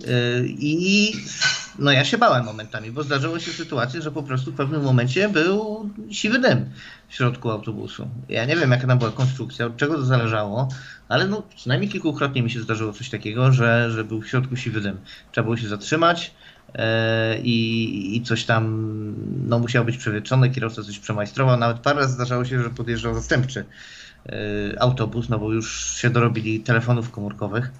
[0.04, 1.12] Y, I
[1.78, 5.28] no ja się bałem momentami, bo zdarzyło się sytuacje, że po prostu w pewnym momencie
[5.28, 6.70] był siwy dym
[7.08, 8.08] w środku autobusu.
[8.28, 10.68] Ja nie wiem, jaka tam była konstrukcja, od czego to zależało,
[11.08, 14.80] ale no przynajmniej kilkukrotnie mi się zdarzyło coś takiego, że, że był w środku siwy
[14.80, 14.96] dym.
[15.32, 16.34] Trzeba było się zatrzymać
[16.74, 16.82] yy,
[17.42, 18.64] i, i coś tam
[19.48, 21.56] no, musiało być przewietrzone, kierowca coś przemajstrował.
[21.56, 23.64] Nawet parę razy zdarzało się, że podjeżdżał zastępczy
[24.26, 24.34] yy,
[24.80, 27.70] autobus, no bo już się dorobili telefonów komórkowych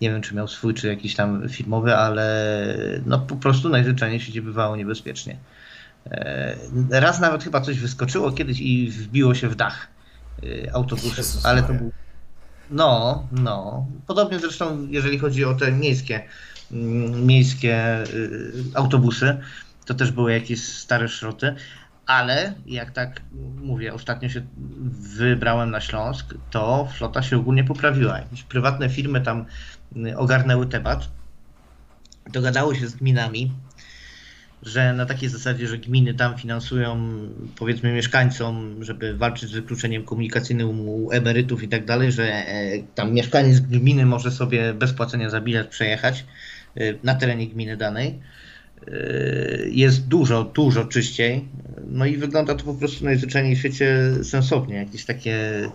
[0.00, 2.56] nie wiem, czy miał swój, czy jakiś tam filmowy, ale
[3.06, 5.36] no po prostu najzwyczajniej się bywało niebezpiecznie.
[6.10, 6.56] E,
[6.90, 9.88] raz nawet chyba coś wyskoczyło kiedyś i wbiło się w dach
[10.42, 11.92] e, autobusu, ale to był...
[12.70, 13.86] No, no.
[14.06, 16.22] Podobnie zresztą, jeżeli chodzi o te miejskie,
[16.72, 19.36] mm, miejskie y, autobusy,
[19.84, 21.54] to też były jakieś stare szroty,
[22.06, 23.20] ale jak tak
[23.62, 24.42] mówię, ostatnio się
[25.16, 28.18] wybrałem na Śląsk, to flota się ogólnie poprawiła.
[28.18, 29.44] Jakieś prywatne firmy tam
[29.96, 31.08] y, ogarnęły temat,
[32.32, 33.52] dogadało się z gminami,
[34.62, 37.18] że na takiej zasadzie, że gminy tam finansują
[37.58, 43.12] powiedzmy mieszkańcom, żeby walczyć z wykluczeniem komunikacyjnym u emerytów i tak dalej, że e, tam
[43.12, 46.24] mieszkaniec gminy może sobie bez płacenia za bilet przejechać
[46.80, 48.20] y, na terenie gminy danej
[49.70, 51.48] jest dużo, dużo czyściej.
[51.86, 54.76] No i wygląda to po prostu najzwyczajniej w świecie sensownie.
[54.76, 55.68] Jakieś takie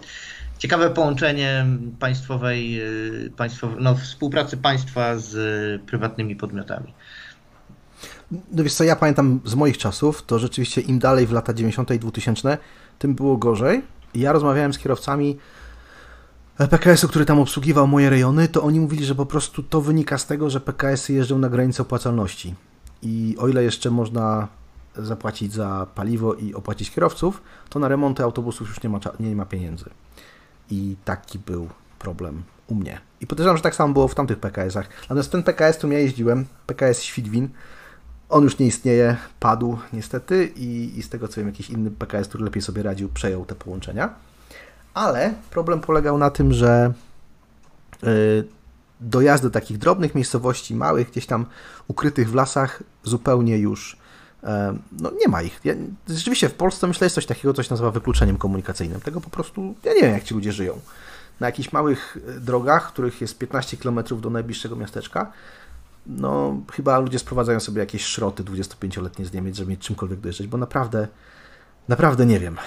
[0.62, 1.66] ciekawe połączenie
[2.00, 2.82] państwowej,
[3.26, 6.94] y, państwowej no, współpracy państwa z prywatnymi podmiotami.
[8.52, 11.92] No wiesz co, ja pamiętam z moich czasów, to rzeczywiście im dalej w lata 90.
[11.92, 12.58] i 2000,
[13.00, 13.82] tym było gorzej.
[14.16, 15.38] Ja rozmawiałem z kierowcami
[16.70, 20.28] PKS-u, który tam obsługiwał moje rejony, to oni mówili, że po prostu to wynika z
[20.28, 22.56] tego, że PKS-y jeżdżą na granicy opłacalności.
[23.04, 24.48] I o ile jeszcze można
[24.96, 29.46] zapłacić za paliwo i opłacić kierowców, to na remonty autobusów już nie ma, nie ma
[29.46, 29.86] pieniędzy.
[30.70, 33.00] I taki był problem u mnie.
[33.22, 34.90] I podejrzewam, że tak samo było w tamtych PKS-ach.
[35.02, 37.50] Natomiast ten PKS, którym ja jeździłem, PKS Świdwin,
[38.30, 42.28] on już nie istnieje, padł niestety i, i z tego co wiem, jakiś inny PKS,
[42.28, 44.14] który lepiej sobie radził, przejął te połączenia.
[44.94, 46.94] Ale problem polegał na tym, że
[48.04, 48.48] yy,
[49.02, 51.46] dojazdy do takich drobnych miejscowości, małych, gdzieś tam
[51.88, 53.98] ukrytych w lasach, zupełnie już
[54.44, 55.60] e, no nie ma ich.
[55.64, 55.74] Ja,
[56.10, 59.02] rzeczywiście w Polsce myślę jest coś takiego, coś nazywa wykluczeniem komunikacyjnym.
[59.02, 60.80] Tego po prostu, ja nie wiem jak ci ludzie żyją.
[61.40, 65.32] Na jakichś małych e, drogach, których jest 15 km do najbliższego miasteczka,
[66.06, 70.58] no chyba ludzie sprowadzają sobie jakieś szroty 25-letnie z Niemiec, żeby mieć czymkolwiek dojeżdżać, bo
[70.58, 71.08] naprawdę,
[71.88, 72.58] naprawdę nie wiem,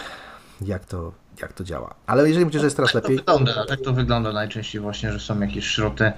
[0.61, 1.13] jak to,
[1.43, 1.95] jak to działa.
[2.07, 3.19] Ale jeżeli myślisz, że jest teraz tak lepiej.
[3.19, 6.13] To wygląda, tak to wygląda najczęściej właśnie, że są jakieś szroty.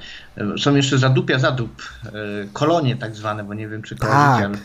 [0.59, 2.11] Są jeszcze zadupia zadup, e,
[2.53, 4.57] kolonie tak zwane, bo nie wiem czy kojarzycie, ale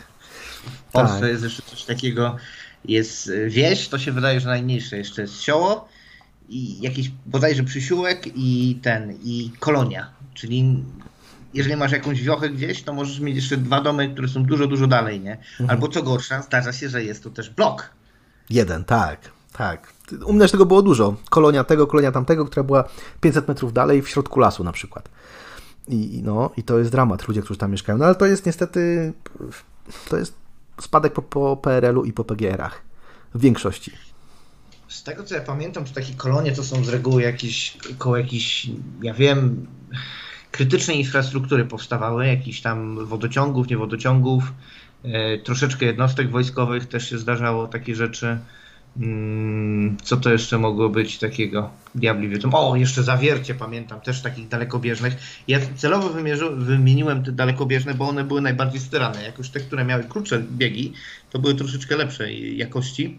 [0.88, 1.28] w Polsce tak.
[1.28, 2.36] jest jeszcze coś takiego.
[2.84, 4.96] Jest wieś, to się wydaje, że najmniejsze.
[4.96, 5.88] Jeszcze jest sioło
[6.48, 10.10] i jakiś bodajże przysiółek i ten, i kolonia.
[10.34, 10.84] Czyli
[11.54, 14.86] jeżeli masz jakąś wiochę gdzieś, to możesz mieć jeszcze dwa domy, które są dużo, dużo
[14.86, 15.32] dalej, nie?
[15.32, 15.70] Mhm.
[15.70, 17.90] Albo co gorsza, zdarza się, że jest to też blok.
[18.50, 19.30] Jeden, tak.
[19.52, 19.92] Tak.
[20.24, 21.16] U mnie tego było dużo.
[21.30, 22.84] Kolonia tego, kolonia tamtego, która była
[23.20, 25.08] 500 metrów dalej w środku lasu na przykład.
[25.88, 27.98] I, no, I to jest dramat, ludzie, którzy tam mieszkają.
[27.98, 29.12] No ale to jest niestety,
[30.08, 30.34] to jest
[30.80, 32.82] spadek po, po PRL-u i po PGR-ach.
[33.34, 33.92] W większości.
[34.88, 38.70] Z tego co ja pamiętam, to takie kolonie to są z reguły jakieś, koło jakichś,
[39.02, 39.66] ja wiem,
[40.50, 44.52] krytycznej infrastruktury powstawały, jakichś tam wodociągów, nie wodociągów,
[45.04, 48.38] e, troszeczkę jednostek wojskowych też się zdarzało takie rzeczy.
[48.96, 51.70] Mm, co to jeszcze mogło być takiego?
[51.94, 52.50] Diabli wiedzą.
[52.52, 55.16] O, jeszcze zawiercie pamiętam, też takich dalekobieżnych.
[55.48, 56.10] Ja celowo
[56.56, 59.22] wymieniłem te dalekobieżne, bo one były najbardziej styrane.
[59.22, 60.92] Jak już te, które miały krótsze biegi,
[61.30, 63.18] to były troszeczkę lepszej jakości.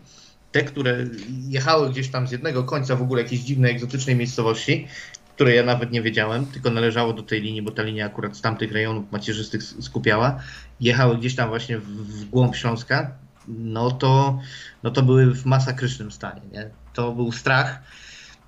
[0.51, 1.05] Te, które
[1.49, 4.87] jechały gdzieś tam z jednego końca w ogóle jakiejś dziwnej, egzotycznej miejscowości,
[5.35, 8.41] której ja nawet nie wiedziałem, tylko należało do tej linii, bo ta linia akurat z
[8.41, 10.39] tamtych rejonów macierzystych skupiała.
[10.79, 13.11] Jechały gdzieś tam właśnie w, w głąb Śląska,
[13.47, 14.39] no to,
[14.83, 16.41] no to były w masakrycznym stanie.
[16.51, 16.69] Nie?
[16.93, 17.79] To był strach.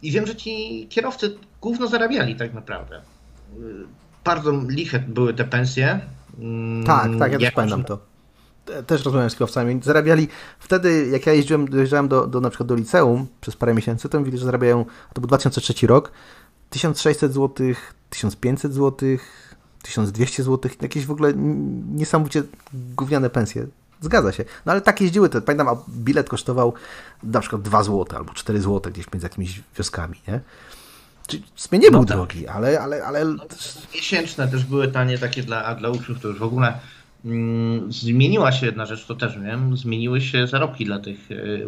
[0.01, 3.01] I wiem, że ci kierowcy główno zarabiali tak naprawdę.
[4.23, 5.99] Bardzo liche były te pensje.
[6.85, 7.99] Tak, tak, ja też pamiętam to.
[8.87, 9.79] Też rozmawiałem z kierowcami.
[9.83, 10.27] Zarabiali
[10.59, 14.19] wtedy, jak ja jeździłem, dojeżdżałem do, do, na przykład do liceum przez parę miesięcy, to
[14.19, 16.11] mówili, że zarabiają, to był 2003 rok,
[16.69, 17.67] 1600 zł,
[18.09, 19.17] 1500 zł,
[19.83, 21.33] 1200 zł, jakieś w ogóle
[21.93, 23.67] niesamowicie gówniane pensje.
[24.01, 24.45] Zgadza się.
[24.65, 25.41] No ale tak jeździły te.
[25.41, 26.73] Pamiętam, a bilet kosztował
[27.23, 30.39] na przykład 2 zł albo 4 zł gdzieś między jakimiś wioskami, nie?
[31.27, 32.17] Czyli nie był no tak.
[32.17, 32.81] drogi, ale...
[32.81, 33.25] ale, ale...
[33.25, 33.43] No,
[33.95, 36.79] miesięczne też były tanie takie dla, a dla uczniów to już w ogóle
[37.25, 41.67] mm, zmieniła się jedna rzecz, to też wiem, zmieniły się zarobki dla tych y,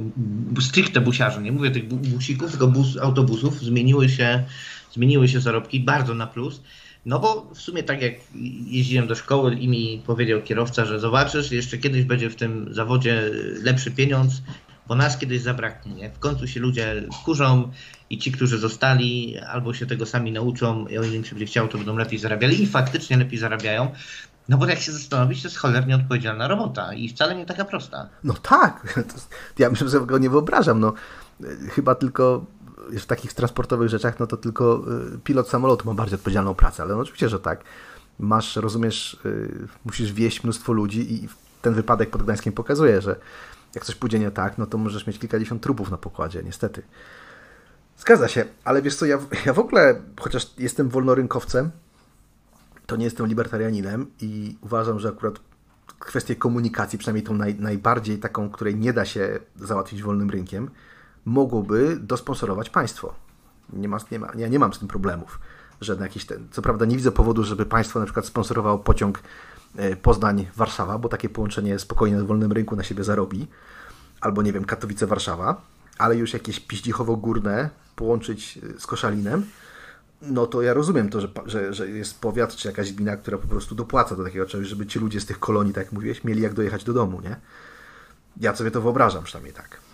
[0.62, 4.44] stricte busiarzy, nie mówię tych busików, tylko bus, autobusów, zmieniły się,
[4.94, 6.62] zmieniły się zarobki bardzo na plus.
[7.08, 8.14] No bo w sumie tak jak
[8.66, 13.32] jeździłem do szkoły i mi powiedział kierowca, że zobaczysz, jeszcze kiedyś będzie w tym zawodzie
[13.64, 14.41] lepszy pieniądz,
[14.88, 15.93] bo nas kiedyś zabraknie.
[15.93, 16.10] Nie?
[16.10, 17.72] W końcu się ludzie kurzą
[18.10, 21.78] i ci, którzy zostali, albo się tego sami nauczą i o im będzie chciało, to
[21.78, 23.91] będą lepiej zarabiali i faktycznie lepiej zarabiają.
[24.49, 28.10] No bo jak się zastanowić, to jest cholernie odpowiedzialna robota i wcale nie taka prosta.
[28.24, 29.03] No tak,
[29.60, 30.80] ja myślę, że go nie wyobrażam.
[30.80, 30.93] No,
[31.70, 32.45] chyba tylko
[32.92, 34.84] w takich transportowych rzeczach, no to tylko
[35.16, 37.64] y, pilot samolotu ma bardziej odpowiedzialną pracę, ale no oczywiście, że tak.
[38.20, 41.30] Masz, rozumiesz, y, musisz wieść mnóstwo ludzi i
[41.62, 43.16] ten wypadek pod Gdańskiem pokazuje, że
[43.76, 46.82] jak coś pójdzie nie tak, no to możesz mieć kilkadziesiąt trupów na pokładzie, niestety.
[47.98, 51.72] Zgadza się, ale wiesz co, ja, ja w ogóle, chociaż jestem wolnorynkowcem,
[52.86, 55.40] to nie jestem libertarianinem i uważam, że akurat
[56.00, 60.70] kwestię komunikacji, przynajmniej tą naj, najbardziej taką, której nie da się załatwić wolnym rynkiem,
[61.28, 63.14] mogłoby dosponsorować państwo.
[63.74, 65.40] Nie ma, nie ma, ja nie mam z tym problemów.
[65.82, 69.20] Że jakiś ten, co prawda nie widzę powodu, żeby państwo na przykład sponsorowało pociąg
[69.76, 73.48] e, Poznań-Warszawa, bo takie połączenie spokojnie na wolnym rynku na siebie zarobi.
[74.22, 75.56] Albo nie wiem, Katowice-Warszawa,
[75.98, 79.46] ale już jakieś Piździchowo-Górne połączyć e, z Koszalinem,
[80.22, 83.48] no to ja rozumiem to, że, że, że jest powiat czy jakaś gmina, która po
[83.48, 86.42] prostu dopłaca do takiego czegoś, żeby ci ludzie z tych kolonii, tak jak mówiłeś, mieli
[86.42, 87.36] jak dojechać do domu, nie?
[88.38, 89.87] Ja sobie to wyobrażam przynajmniej tak.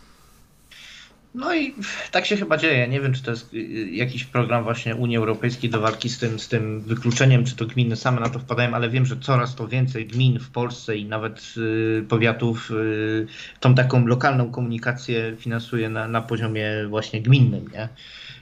[1.35, 1.73] No i
[2.11, 2.87] tak się chyba dzieje.
[2.87, 6.19] Nie wiem, czy to jest y, y, jakiś program właśnie Unii Europejskiej do walki z
[6.19, 9.55] tym, z tym wykluczeniem, czy to gminy same na to wpadają, ale wiem, że coraz
[9.55, 13.27] to więcej gmin w Polsce i nawet y, powiatów y,
[13.59, 17.89] tą taką lokalną komunikację finansuje na, na poziomie właśnie gminnym, nie?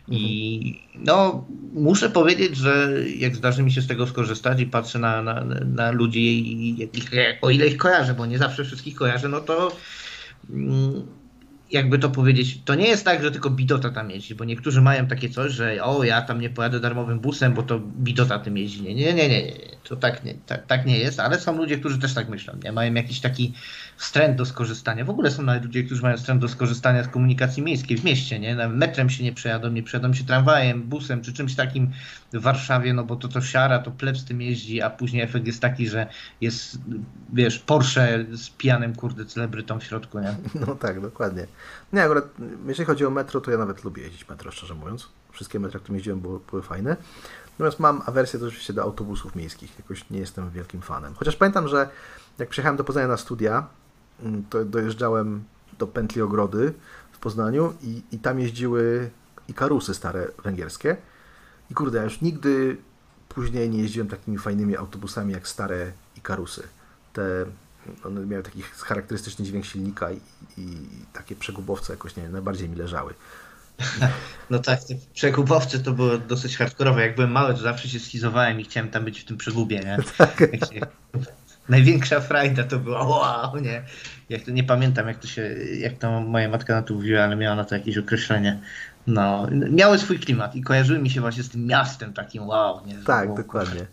[0.08, 1.06] I mhm.
[1.06, 5.44] no, muszę powiedzieć, że jak zdarzy mi się z tego skorzystać i patrzę na, na,
[5.76, 6.90] na ludzi, i,
[7.42, 9.78] o ile ich kojarzę, bo nie zawsze wszystkich kojarzę, no to.
[10.50, 11.21] Mm,
[11.72, 15.08] jakby to powiedzieć, to nie jest tak, że tylko bidota tam jeździ, bo niektórzy mają
[15.08, 18.82] takie coś, że o, ja tam nie pojadę darmowym busem, bo to bidota tym jeździ.
[18.82, 19.54] Nie, nie, nie, nie, nie.
[19.84, 22.72] to tak nie, tak, tak nie jest, ale są ludzie, którzy też tak myślą, nie?
[22.72, 23.54] Mają jakiś taki
[24.02, 25.06] wstręt do skorzystania.
[25.06, 28.40] W ogóle są nawet ludzie, którzy mają wstręt do skorzystania z komunikacji miejskiej w mieście,
[28.40, 28.68] nie?
[28.68, 31.92] Metrem się nie przejadą, nie przejadą się tramwajem, busem czy czymś takim
[32.34, 35.48] w Warszawie, no bo to to siara, to pleb z tym jeździ, a później efekt
[35.48, 36.08] jest taki, że
[36.42, 36.78] jest,
[37.34, 40.36] wiesz, Porsche z pijanym, kurde, celebrytą w środku, nie?
[40.68, 41.48] No tak, dokładnie.
[41.94, 42.26] Nie, akurat
[42.68, 45.10] jeżeli chodzi o metro, to ja nawet lubię jeździć metro, szczerze mówiąc.
[45.32, 46.98] Wszystkie metra, które jeździłem, były, były fajne.
[47.52, 49.80] Natomiast mam awersję oczywiście do autobusów miejskich.
[49.80, 51.14] Jakoś nie jestem wielkim fanem.
[51.14, 51.90] Chociaż pamiętam, że
[52.40, 53.68] jak przyjechałem do Poznania na studia,
[54.50, 55.44] to dojeżdżałem
[55.80, 56.74] do pętli Ogrody
[57.12, 59.10] w Poznaniu i, i tam jeździły
[59.48, 60.98] i karusy stare węgierskie.
[61.72, 62.78] I kurde, ja już nigdy
[63.30, 66.64] później nie jeździłem takimi fajnymi autobusami jak stare i karusy.
[67.14, 67.46] Te
[68.06, 70.20] one miały taki charakterystyczny dźwięk silnika i,
[70.58, 70.78] i
[71.14, 73.14] takie przegubowce jakoś, nie najbardziej mi leżały.
[74.50, 77.02] No tak, te przegubowce to było dosyć hardkorowe.
[77.02, 79.98] Jak byłem mały, to zawsze się schizowałem i chciałem tam być w tym przegubie, nie?
[80.18, 80.44] Tak.
[81.72, 83.84] Największa frajda to była, wow, nie.
[84.30, 85.42] Jak to nie pamiętam, jak to się,
[85.80, 88.60] jak to moja matka na to mówiła, ale miała na to jakieś określenie.
[89.08, 92.96] No, miały swój klimat i kojarzyły mi się właśnie z tym miastem takim, wow, nie.
[92.96, 93.88] Tak, dokładnie.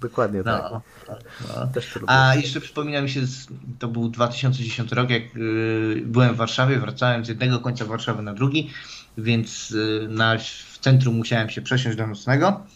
[0.00, 0.72] Dokładnie no, tak.
[1.08, 2.06] No, no.
[2.06, 3.20] A jeszcze przypomina mi się,
[3.78, 8.34] to był 2010 rok, jak y, byłem w Warszawie, wracałem z jednego końca Warszawy na
[8.34, 8.70] drugi,
[9.18, 10.38] więc y, na,
[10.72, 12.66] w centrum musiałem się przesiąść do nocnego.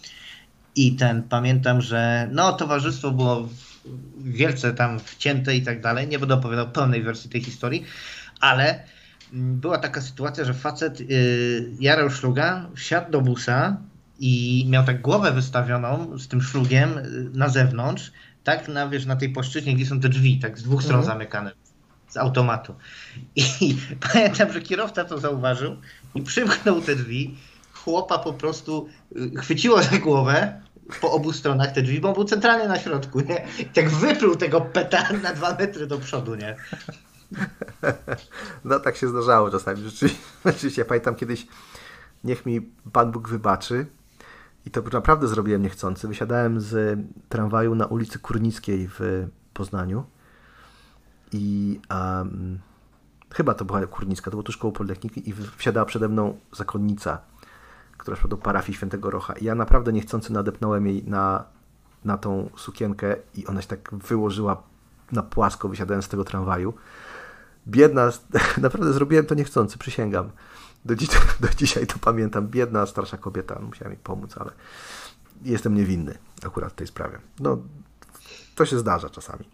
[0.76, 3.49] I ten, pamiętam, że no towarzystwo było
[4.18, 6.09] wielce tam wcięte i tak dalej.
[6.09, 7.84] Nie będę opowiadał pełnej wersji tej historii,
[8.41, 8.84] ale
[9.32, 13.76] mm, była taka sytuacja, że facet yy, jarał szluga, wsiadł do busa
[14.18, 18.12] i miał tak głowę wystawioną z tym szlugiem y, na zewnątrz,
[18.45, 21.18] tak na, wiesz, na tej płaszczyźnie, gdzie są te drzwi, tak z dwóch stron mhm.
[21.18, 21.53] zamykane
[22.09, 22.74] z automatu.
[23.36, 23.76] I
[24.12, 25.76] pamiętam, że kierowca to zauważył
[26.14, 27.36] i przymknął te drzwi.
[27.72, 30.61] Chłopa po prostu y, chwyciło za głowę,
[31.01, 33.47] po obu stronach te drzwi, bo on był centralnie na środku, nie?
[33.59, 36.57] I tak wypluł tego peta na dwa metry do przodu, nie?
[38.64, 39.82] No tak się zdarzało czasami.
[40.45, 41.47] Rzeczywiście, ja pamiętam kiedyś,
[42.24, 42.61] niech mi
[42.93, 43.86] Pan Bóg wybaczy,
[44.66, 46.09] i to naprawdę zrobiłem niechcący.
[46.09, 50.05] Wysiadałem z tramwaju na ulicy Kurnickiej w Poznaniu
[51.32, 52.59] i um,
[53.34, 57.18] chyba to była Kurnicka, to było tuż koło Politechniki i wsiadała przede mną zakonnica
[58.09, 59.33] która szła do parafii Świętego Rocha.
[59.33, 61.45] I ja naprawdę niechcący nadepnąłem jej na,
[62.05, 64.63] na tą sukienkę i ona się tak wyłożyła
[65.13, 66.75] na płasko, wysiadając z tego tramwaju.
[67.67, 68.11] Biedna,
[68.59, 70.31] naprawdę zrobiłem to niechcący, przysięgam.
[70.85, 71.09] Do, dziś,
[71.41, 72.49] do dzisiaj to pamiętam.
[72.49, 74.53] Biedna, starsza kobieta, musiała mi pomóc, ale
[75.43, 77.19] jestem niewinny akurat w tej sprawie.
[77.41, 77.59] No,
[78.55, 79.45] to się zdarza czasami.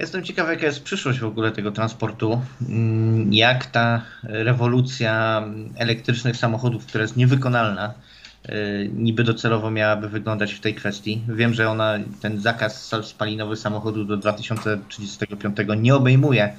[0.00, 2.40] Jestem ciekaw, jaka jest przyszłość w ogóle tego transportu.
[2.68, 5.44] Mm, jak ta rewolucja
[5.76, 7.94] elektrycznych samochodów, która jest niewykonalna,
[8.48, 11.22] y, niby docelowo miałaby wyglądać w tej kwestii.
[11.28, 16.56] Wiem, że ona, ten zakaz spalinowy samochodu do 2035 nie obejmuje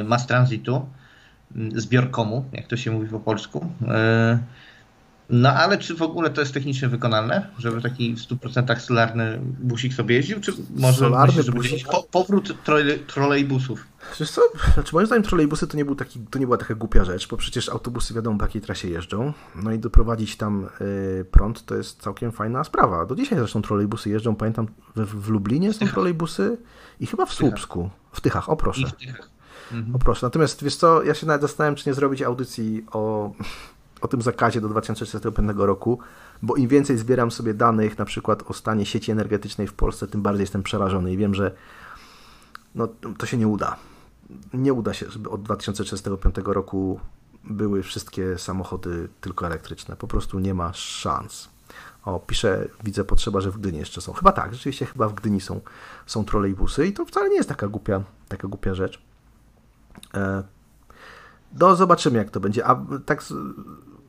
[0.00, 0.86] y, mass transitu,
[1.56, 3.66] y, zbiorkomu, jak to się mówi po polsku.
[5.32, 9.94] No ale czy w ogóle to jest technicznie wykonalne, żeby taki w 100% solarny busik
[9.94, 11.88] sobie jeździł, czy może solarny myślisz, że busik?
[11.88, 12.56] Po, powrót
[13.06, 13.84] trolejbusów?
[14.20, 14.42] Wiesz co,
[14.74, 17.36] znaczy moim zdaniem trolejbusy to nie, był taki, to nie była taka głupia rzecz, bo
[17.36, 22.02] przecież autobusy wiadomo po jakiej trasie jeżdżą, no i doprowadzić tam y, prąd to jest
[22.02, 23.06] całkiem fajna sprawa.
[23.06, 24.66] Do dzisiaj zresztą trolejbusy jeżdżą, pamiętam
[24.96, 26.56] w, w Lublinie są trolejbusy
[27.00, 28.86] i chyba w Słupsku, w Tychach, o proszę.
[29.72, 29.96] Mhm.
[29.96, 30.26] O proszę.
[30.26, 33.32] Natomiast wiesz co, ja się nawet zastanawiam, czy nie zrobić audycji o
[34.02, 35.98] o tym zakazie do 2035 roku,
[36.42, 40.22] bo im więcej zbieram sobie danych, na przykład o stanie sieci energetycznej w Polsce, tym
[40.22, 41.50] bardziej jestem przerażony i wiem, że
[42.74, 42.88] no,
[43.18, 43.76] to się nie uda.
[44.54, 47.00] Nie uda się, żeby od 2035 roku
[47.44, 49.96] były wszystkie samochody tylko elektryczne.
[49.96, 51.48] Po prostu nie ma szans.
[52.04, 54.12] O, piszę, widzę potrzeba, że w Gdyni jeszcze są.
[54.12, 55.60] Chyba tak, rzeczywiście chyba w Gdyni są,
[56.06, 59.02] są trolejbusy i to wcale nie jest taka głupia, taka głupia rzecz.
[60.14, 60.42] E,
[61.60, 62.66] no, zobaczymy, jak to będzie.
[62.66, 63.24] A tak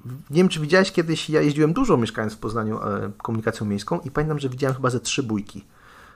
[0.05, 4.11] nie wiem, czy widziałeś kiedyś, ja jeździłem dużo mieszkając w Poznaniu e, komunikacją miejską i
[4.11, 5.65] pamiętam, że widziałem chyba ze trzy bójki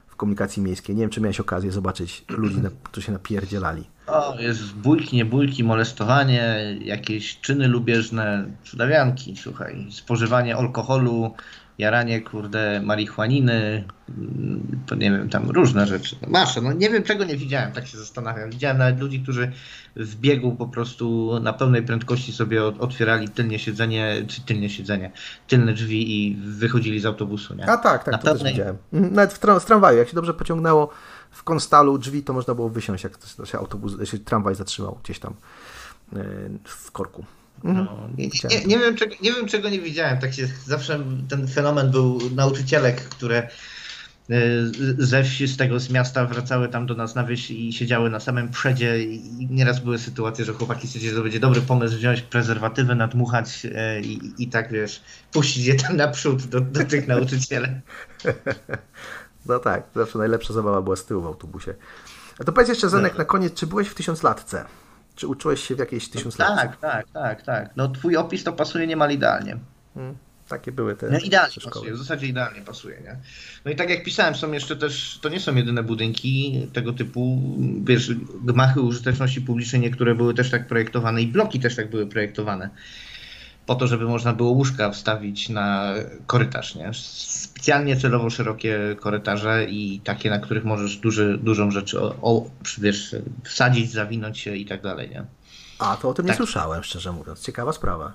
[0.07, 0.95] w komunikacji miejskiej.
[0.95, 3.83] Nie wiem, czy miałeś okazję zobaczyć ludzi, którzy się napierdzielali.
[4.07, 11.33] O, jest bójki, nie bójki, molestowanie, jakieś czyny lubieżne, cudawianki, słuchaj, spożywanie alkoholu,
[11.77, 13.83] jaranie, kurde, marihuaniny,
[14.85, 16.15] to nie wiem, tam różne rzeczy.
[16.27, 18.49] Masze, no nie wiem czego nie widziałem, tak się zastanawiam.
[18.49, 19.51] Widziałem nawet ludzi, którzy
[19.95, 25.11] w biegu po prostu na pełnej prędkości sobie otwierali tylnie siedzenie, czy tylnie siedzenie,
[25.47, 27.69] tylne drzwi i wychodzili z autobusu, nie?
[27.69, 28.43] A tak, tak, na to pełnej...
[28.43, 28.77] też widziałem.
[28.93, 30.89] Mhm, nawet w, tra- w tramwaju, jak się dobrze pociągnęło
[31.31, 35.33] w konstalu drzwi, to można było wysiąść, jak się autobus, się tramwaj zatrzymał gdzieś tam
[36.13, 36.23] e,
[36.63, 37.25] w korku.
[37.63, 37.85] Mhm.
[37.85, 40.17] No, nie, nie, wiem, czego, nie wiem, czego nie widziałem.
[40.17, 40.99] Tak się, zawsze
[41.29, 43.49] ten fenomen był nauczycielek, które
[44.29, 44.35] y,
[44.97, 48.19] ze wsi, z tego z miasta wracały tam do nas na wieś i siedziały na
[48.19, 52.21] samym przedzie i nieraz były sytuacje, że chłopaki stwierdzili, że to będzie dobry pomysł wziąć
[52.21, 57.67] prezerwatywy, nadmuchać y, i, i tak wiesz, puścić je tam naprzód do, do tych nauczycieli.
[59.45, 61.73] No tak, zawsze najlepsza zabawa była z tyłu w autobusie.
[62.39, 63.17] A to powiedz jeszcze Zenek no.
[63.17, 64.65] na koniec, czy byłeś w tysiąclatce?
[65.17, 66.55] Czy uczyłeś się w jakiejś tysiąclatce?
[66.55, 67.69] Tak, tak, tak, tak.
[67.75, 69.57] No twój opis to pasuje niemal idealnie.
[69.93, 70.15] Hmm,
[70.47, 73.15] takie były te No idealnie pasuje, w zasadzie idealnie pasuje, nie?
[73.65, 77.41] No i tak jak pisałem, są jeszcze też, to nie są jedyne budynki tego typu,
[77.83, 78.11] wiesz,
[78.43, 82.69] gmachy użyteczności publicznej, niektóre były też tak projektowane i bloki też tak były projektowane
[83.67, 85.93] po to, żeby można było łóżka wstawić na
[86.27, 86.91] korytarz, nie?
[86.93, 93.15] Specjalnie celowo szerokie korytarze i takie, na których możesz duży, dużą rzecz o, o, wiesz,
[93.43, 95.25] wsadzić, zawinąć się i tak dalej, nie?
[95.79, 96.33] A, to o tym tak.
[96.33, 97.41] nie słyszałem, szczerze mówiąc.
[97.41, 98.13] Ciekawa sprawa.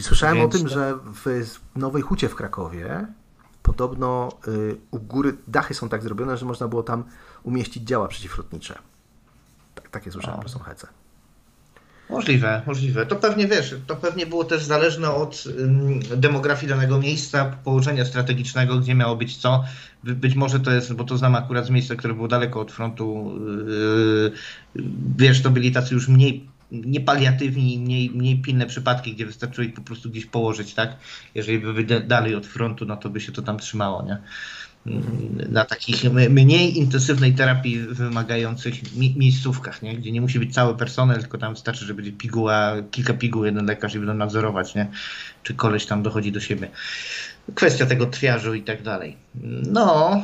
[0.00, 0.54] Słyszałem Więc...
[0.54, 0.94] o tym, że
[1.24, 3.06] w Nowej Hucie w Krakowie
[3.62, 7.04] podobno y, u góry dachy są tak zrobione, że można było tam
[7.42, 8.78] umieścić działa przeciwlotnicze.
[9.74, 10.86] Tak, takie słyszałem, że są hece.
[12.10, 13.06] Możliwe, możliwe.
[13.06, 18.78] To pewnie wiesz, to pewnie było też zależne od ym, demografii danego miejsca, położenia strategicznego,
[18.78, 19.64] gdzie miało być co.
[20.04, 22.72] By, być może to jest, bo to znam akurat z miejsca, które było daleko od
[22.72, 23.38] frontu.
[24.74, 24.82] Yy,
[25.16, 29.82] wiesz, to byli tacy już mniej niepaliatywni, mniej, mniej pilne przypadki, gdzie wystarczyło ich po
[29.82, 30.96] prostu gdzieś położyć, tak?
[31.34, 34.18] Jeżeli by dalej od frontu, no to by się to tam trzymało, nie?
[35.48, 39.96] Na takich mniej intensywnej terapii wymagających mi miejscówkach, nie?
[39.96, 43.66] gdzie nie musi być cały personel, tylko tam wystarczy, że będzie piguła, kilka piguł, jeden
[43.66, 44.86] lekarz i będą nadzorować, nie?
[45.42, 46.68] czy koleś tam dochodzi do siebie.
[47.54, 49.16] Kwestia tego triażu i tak dalej.
[49.72, 50.22] No,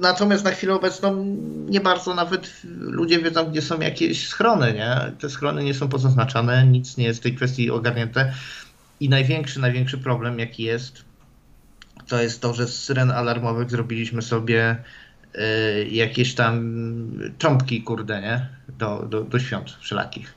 [0.00, 1.36] natomiast na chwilę obecną
[1.68, 5.12] nie bardzo nawet ludzie wiedzą, gdzie są jakieś schrony, nie?
[5.20, 8.32] Te schrony nie są pozaznaczane, nic nie jest w tej kwestii ogarnięte.
[9.00, 11.07] I największy, największy problem, jaki jest,
[12.08, 14.76] to jest to, że z syren alarmowych zrobiliśmy sobie
[15.34, 16.82] y, jakieś tam
[17.38, 18.48] trąbki, kurde, nie?
[18.78, 20.34] Do, do, do świąt wszelakich.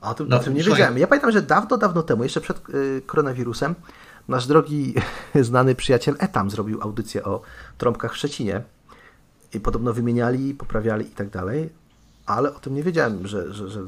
[0.00, 0.98] A o tym, no, o tym nie wiedziałem.
[0.98, 3.74] Ja pamiętam, że dawno, dawno temu, jeszcze przed y, koronawirusem,
[4.28, 4.94] nasz drogi
[5.40, 7.42] znany przyjaciel Etam zrobił audycję o
[7.78, 8.62] trąbkach w Szczecinie
[9.54, 11.70] i podobno wymieniali, poprawiali i tak dalej,
[12.26, 13.80] ale o tym nie wiedziałem, że, że, że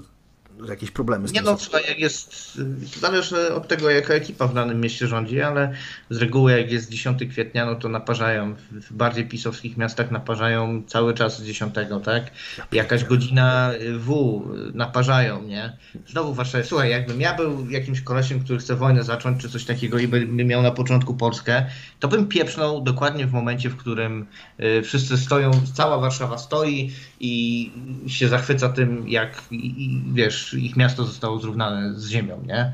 [0.68, 1.56] jakieś problemy z Nie no,
[1.88, 2.54] jak jest,
[3.00, 5.72] zależy od tego, jaka ekipa w danym mieście rządzi, ale
[6.10, 11.14] z reguły jak jest 10 kwietnia, no to naparzają, w bardziej pisowskich miastach naparzają cały
[11.14, 12.30] czas z 10, tak?
[12.72, 14.16] Jakaś godzina W
[14.74, 15.76] naparzają, nie?
[16.06, 19.64] Znowu w Warszawie, słuchaj, jakbym ja był jakimś kolesiem, który chce wojnę zacząć, czy coś
[19.64, 21.66] takiego i by miał na początku Polskę,
[22.00, 24.26] to bym pieprznął dokładnie w momencie, w którym
[24.60, 26.90] y, wszyscy stoją, cała Warszawa stoi
[27.20, 27.70] i
[28.06, 32.72] się zachwyca tym, jak, i, wiesz, ich miasto zostało zrównane z ziemią, nie?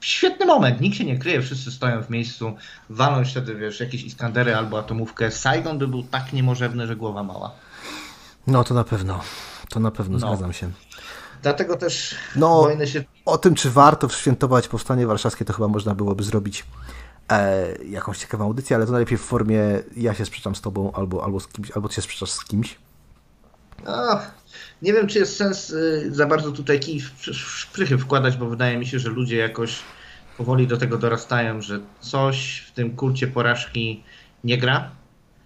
[0.00, 2.56] Świetny moment, nikt się nie kryje, wszyscy stoją w miejscu,
[2.90, 5.30] walą wtedy, wiesz, jakieś Iskandery albo atomówkę.
[5.30, 7.50] Saigon by był tak niemożebny, że głowa mała.
[8.46, 9.20] No to na pewno,
[9.68, 10.26] to na pewno, no.
[10.26, 10.70] zgadzam się.
[11.42, 13.04] Dlatego też no, wojny się...
[13.24, 16.64] O tym, czy warto świętować Powstanie Warszawskie, to chyba można byłoby zrobić
[17.28, 19.60] e, jakąś ciekawą audycję, ale to najlepiej w formie
[19.96, 22.78] ja się sprzeczam z tobą albo, albo z kimś, albo ty się sprzeczasz z kimś.
[23.86, 24.30] Ach,
[24.82, 28.78] nie wiem, czy jest sens y, za bardzo tutaj kij w szprychy wkładać, bo wydaje
[28.78, 29.78] mi się, że ludzie jakoś
[30.38, 34.02] powoli do tego dorastają, że coś w tym kulcie porażki
[34.44, 34.90] nie gra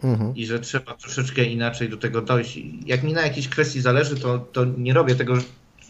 [0.05, 0.37] mhm.
[0.37, 2.59] i że trzeba troszeczkę inaczej do tego dojść.
[2.87, 5.35] Jak mi na jakiejś kwestii zależy, to, to nie robię tego,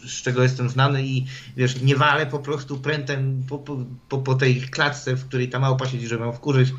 [0.05, 1.25] z czego jestem znany i
[1.57, 3.59] wiesz, nie walę po prostu prętem po,
[4.09, 6.69] po, po tej klatce, w której ta małpa siedzi, żeby ją wkurzyć,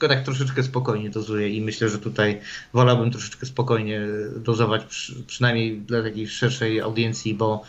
[0.00, 2.40] tylko tak troszeczkę spokojnie dozuję i myślę, że tutaj
[2.72, 4.00] wolałbym troszeczkę spokojnie
[4.36, 7.62] dozować, przy, przynajmniej dla takiej szerszej audiencji, bo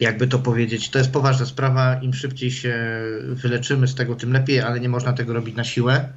[0.00, 1.94] jakby to powiedzieć, to jest poważna sprawa.
[2.02, 6.08] Im szybciej się wyleczymy z tego, tym lepiej, ale nie można tego robić na siłę,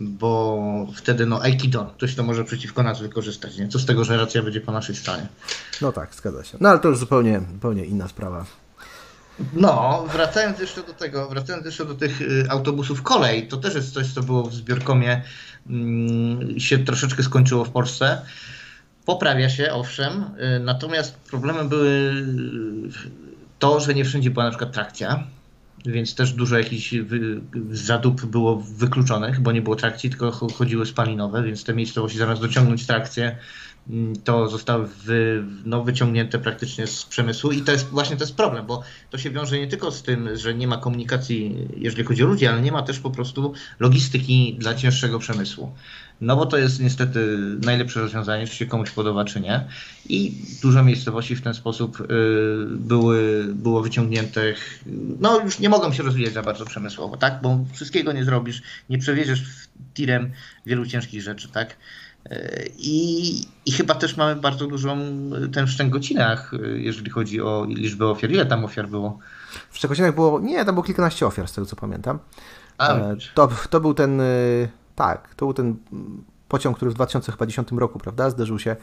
[0.00, 3.58] bo wtedy no Aikido, ktoś to może przeciwko nas wykorzystać.
[3.58, 3.68] Nie?
[3.68, 5.26] Co z tego, że racja będzie po naszej stronie?
[5.82, 6.58] No tak, zgadza się.
[6.60, 8.46] No ale to już zupełnie, zupełnie inna sprawa.
[9.52, 13.94] No, wracając jeszcze do tego, wracając jeszcze do tych y, autobusów kolej, to też jest
[13.94, 15.22] coś, co było w zbiorkomie,
[15.66, 18.22] mm, się troszeczkę skończyło w Polsce.
[19.04, 20.24] Poprawia się, owszem,
[20.56, 25.26] y, natomiast problemem były y, to, że nie wszędzie była na przykład trakcja,
[25.86, 26.94] więc też dużo jakichś
[27.70, 32.86] zadup było wykluczonych, bo nie było trakcji, tylko chodziły spalinowe, więc te miejscowości zamiast dociągnąć
[32.86, 33.36] trakcję,
[34.24, 38.66] to zostały wy, no, wyciągnięte praktycznie z przemysłu i to jest właśnie to jest problem,
[38.66, 42.26] bo to się wiąże nie tylko z tym, że nie ma komunikacji, jeżeli chodzi o
[42.26, 45.72] ludzi, ale nie ma też po prostu logistyki dla cięższego przemysłu.
[46.20, 49.64] No bo to jest niestety najlepsze rozwiązanie, czy się komuś podoba, czy nie.
[50.08, 50.32] I
[50.62, 52.04] dużo miejscowości w ten sposób y,
[52.70, 54.84] były, było wyciągniętych.
[55.20, 57.38] No już nie mogą się rozwijać za bardzo przemysłowo, tak?
[57.42, 59.42] Bo wszystkiego nie zrobisz, nie przewieziesz
[59.94, 60.32] tirem
[60.66, 61.76] wielu ciężkich rzeczy, tak?
[62.78, 64.98] I, I chyba też mamy bardzo dużą
[65.52, 68.30] ten w Szczęgocinach, jeżeli chodzi o liczbę ofiar.
[68.30, 69.18] Ile tam ofiar było?
[69.70, 72.18] W Szczęgocinach było, nie, tam było kilkanaście ofiar, z tego co pamiętam.
[72.78, 75.76] A, e, to, to był ten, y, tak, to był ten
[76.48, 78.76] pociąg, który w 2010 roku, prawda, zderzył się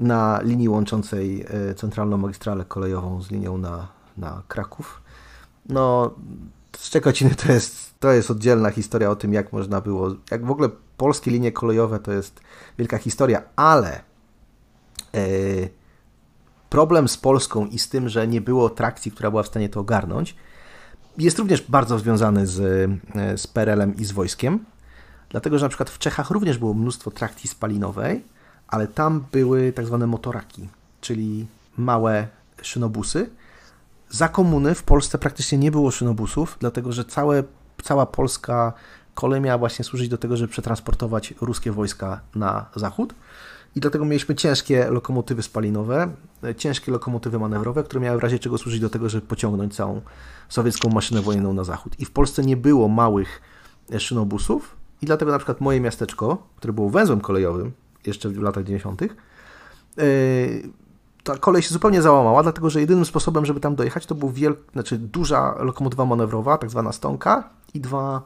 [0.00, 5.02] na linii łączącej y, centralną magistralę kolejową z linią na, na Kraków.
[5.68, 6.14] No,
[6.78, 10.68] Szczekociny to jest, to jest oddzielna historia o tym, jak można było, jak w ogóle
[10.98, 12.40] polskie linie kolejowe to jest
[12.78, 14.00] wielka historia, ale
[15.12, 15.68] yy,
[16.70, 19.80] problem z Polską i z tym, że nie było trakcji, która była w stanie to
[19.80, 20.36] ogarnąć,
[21.18, 22.60] jest również bardzo związany z,
[23.14, 24.64] e, z PRL-em i z wojskiem,
[25.28, 28.24] dlatego że na przykład w Czechach również było mnóstwo trakcji spalinowej,
[28.68, 30.68] ale tam były tak zwane motoraki,
[31.00, 31.46] czyli
[31.76, 32.28] małe
[32.62, 33.30] szynobusy.
[34.08, 37.42] Za komuny w Polsce praktycznie nie było szynobusów, dlatego że całe,
[37.82, 38.72] cała polska
[39.18, 43.14] kolej miała właśnie służyć do tego, żeby przetransportować ruskie wojska na zachód.
[43.76, 46.10] I dlatego mieliśmy ciężkie lokomotywy spalinowe,
[46.44, 50.00] e, ciężkie lokomotywy manewrowe, które miały w razie czego służyć do tego, żeby pociągnąć całą
[50.48, 52.00] sowiecką maszynę wojenną na zachód.
[52.00, 53.40] I w Polsce nie było małych
[53.92, 57.72] e, szynobusów i dlatego na przykład moje miasteczko, które było węzłem kolejowym
[58.06, 59.02] jeszcze w latach 90.,
[61.24, 64.32] ta kolej się zupełnie załamała, dlatego że jedynym sposobem, żeby tam dojechać, to był
[64.72, 68.22] znaczy duża lokomotywa manewrowa, tak zwana stonka i dwa,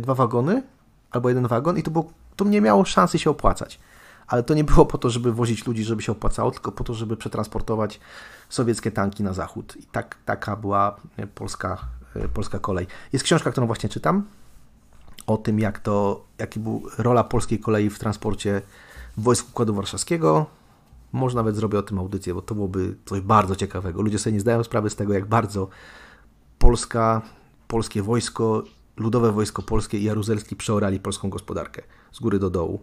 [0.00, 0.62] dwa wagony,
[1.10, 3.80] albo jeden wagon i to, było, to nie miało szansy się opłacać.
[4.26, 6.94] Ale to nie było po to, żeby wozić ludzi, żeby się opłacało, tylko po to,
[6.94, 8.00] żeby przetransportować
[8.48, 9.76] sowieckie tanki na zachód.
[9.76, 10.96] I tak, taka była
[11.34, 11.78] polska,
[12.14, 12.86] yy, polska kolej.
[13.12, 14.24] Jest książka, którą właśnie czytam,
[15.26, 18.62] o tym, jak to, jaki był rola polskiej kolei w transporcie
[19.16, 20.46] wojsk Układu Warszawskiego,
[21.12, 24.02] może nawet zrobię o tym audycję, bo to byłoby coś bardzo ciekawego.
[24.02, 25.68] Ludzie sobie nie zdają sprawy z tego, jak bardzo
[26.58, 27.22] Polska,
[27.68, 28.62] polskie wojsko,
[28.98, 32.80] ludowe wojsko polskie i Jaruzelski przeorali polską gospodarkę z góry do dołu.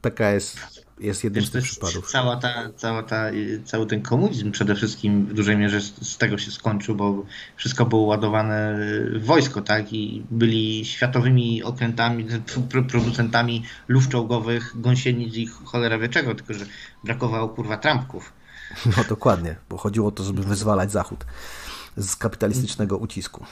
[0.00, 0.56] PKS
[1.00, 2.10] jest jednym z tych przypadków.
[2.10, 3.26] Cała ta, cała ta,
[3.64, 7.24] cały ten komunizm przede wszystkim w dużej mierze z, z, tego się skończył, bo
[7.56, 8.78] wszystko było ładowane
[9.14, 9.92] w wojsko, tak?
[9.92, 12.26] I byli światowymi okrętami,
[12.88, 16.66] producentami luf czołgowych, gąsienic i cholera wie czego, tylko że
[17.04, 18.32] brakowało kurwa trampków.
[18.96, 21.24] No dokładnie, bo chodziło o to, żeby wyzwalać Zachód
[21.96, 23.44] z kapitalistycznego ucisku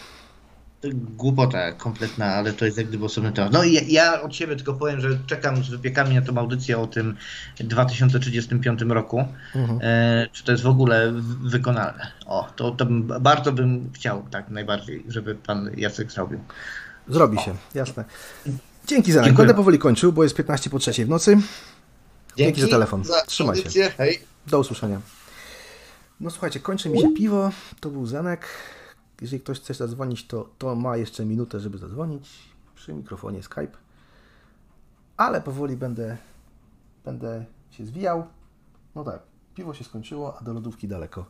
[0.94, 3.52] głupota kompletna, ale to jest jak gdyby osobny temat.
[3.52, 6.78] No i ja, ja, od siebie tylko powiem, że czekam z wypiekami na tą audycję
[6.78, 7.16] o tym
[7.61, 9.24] 2035 roku.
[9.55, 9.78] Mhm.
[9.82, 11.12] E, czy to jest w ogóle
[11.43, 12.11] wykonalne?
[12.27, 16.40] O, to, to bym, bardzo bym chciał tak najbardziej, żeby pan Jacek zrobił.
[17.09, 18.05] Zrobi się, jasne.
[18.86, 21.31] Dzięki za Będę powoli kończył, bo jest 15 po trzeciej w nocy.
[21.31, 21.44] Dzięki,
[22.36, 23.05] Dzięki za telefon.
[23.05, 23.90] Za Trzymaj się.
[23.98, 24.20] Hej.
[24.47, 25.01] Do usłyszenia.
[26.20, 27.51] No słuchajcie, kończy mi się piwo.
[27.81, 28.48] To był Zenek.
[29.20, 32.30] Jeżeli ktoś chce zadzwonić, to, to ma jeszcze minutę, żeby zadzwonić
[32.74, 33.76] przy mikrofonie Skype.
[35.16, 36.16] Ale powoli będę,
[37.05, 38.26] będę się zwijał.
[38.94, 39.22] No tak,
[39.55, 41.24] piwo się skończyło, a do lodówki daleko.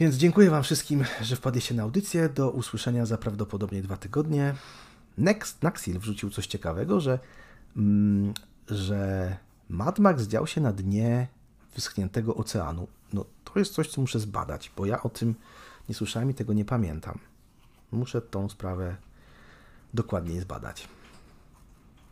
[0.00, 2.28] Więc dziękuję Wam wszystkim, że wpadliście na audycję.
[2.28, 4.54] Do usłyszenia za prawdopodobnie dwa tygodnie.
[5.18, 7.18] Next Naxil wrzucił coś ciekawego, że,
[7.76, 8.34] mm,
[8.68, 9.36] że
[9.68, 11.28] Mad Max dział się na dnie
[11.74, 12.88] wyschniętego oceanu.
[13.12, 15.34] No to jest coś, co muszę zbadać, bo ja o tym
[15.90, 17.18] nie słyszałem i tego nie pamiętam.
[17.92, 18.96] Muszę tą sprawę
[19.94, 20.88] dokładniej zbadać.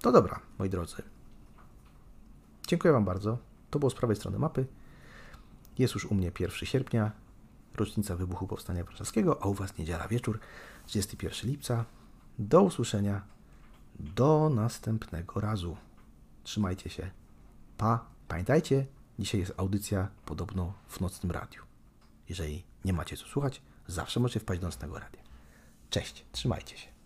[0.00, 1.02] To dobra, moi drodzy.
[2.66, 3.38] Dziękuję Wam bardzo.
[3.70, 4.66] To było z prawej strony mapy.
[5.78, 7.12] Jest już u mnie 1 sierpnia,
[7.74, 10.40] rocznica wybuchu Powstania Warszawskiego, a u Was niedziela wieczór,
[10.86, 11.84] 31 lipca.
[12.38, 13.22] Do usłyszenia.
[13.98, 15.76] Do następnego razu.
[16.44, 17.10] Trzymajcie się.
[17.76, 18.05] Pa.
[18.28, 18.86] Pamiętajcie,
[19.18, 21.62] dzisiaj jest audycja podobno w nocnym radiu.
[22.28, 25.23] Jeżeli nie macie co słuchać, zawsze możecie wpaść do nocnego radia.
[25.90, 26.98] Cześć, trzymajcie się.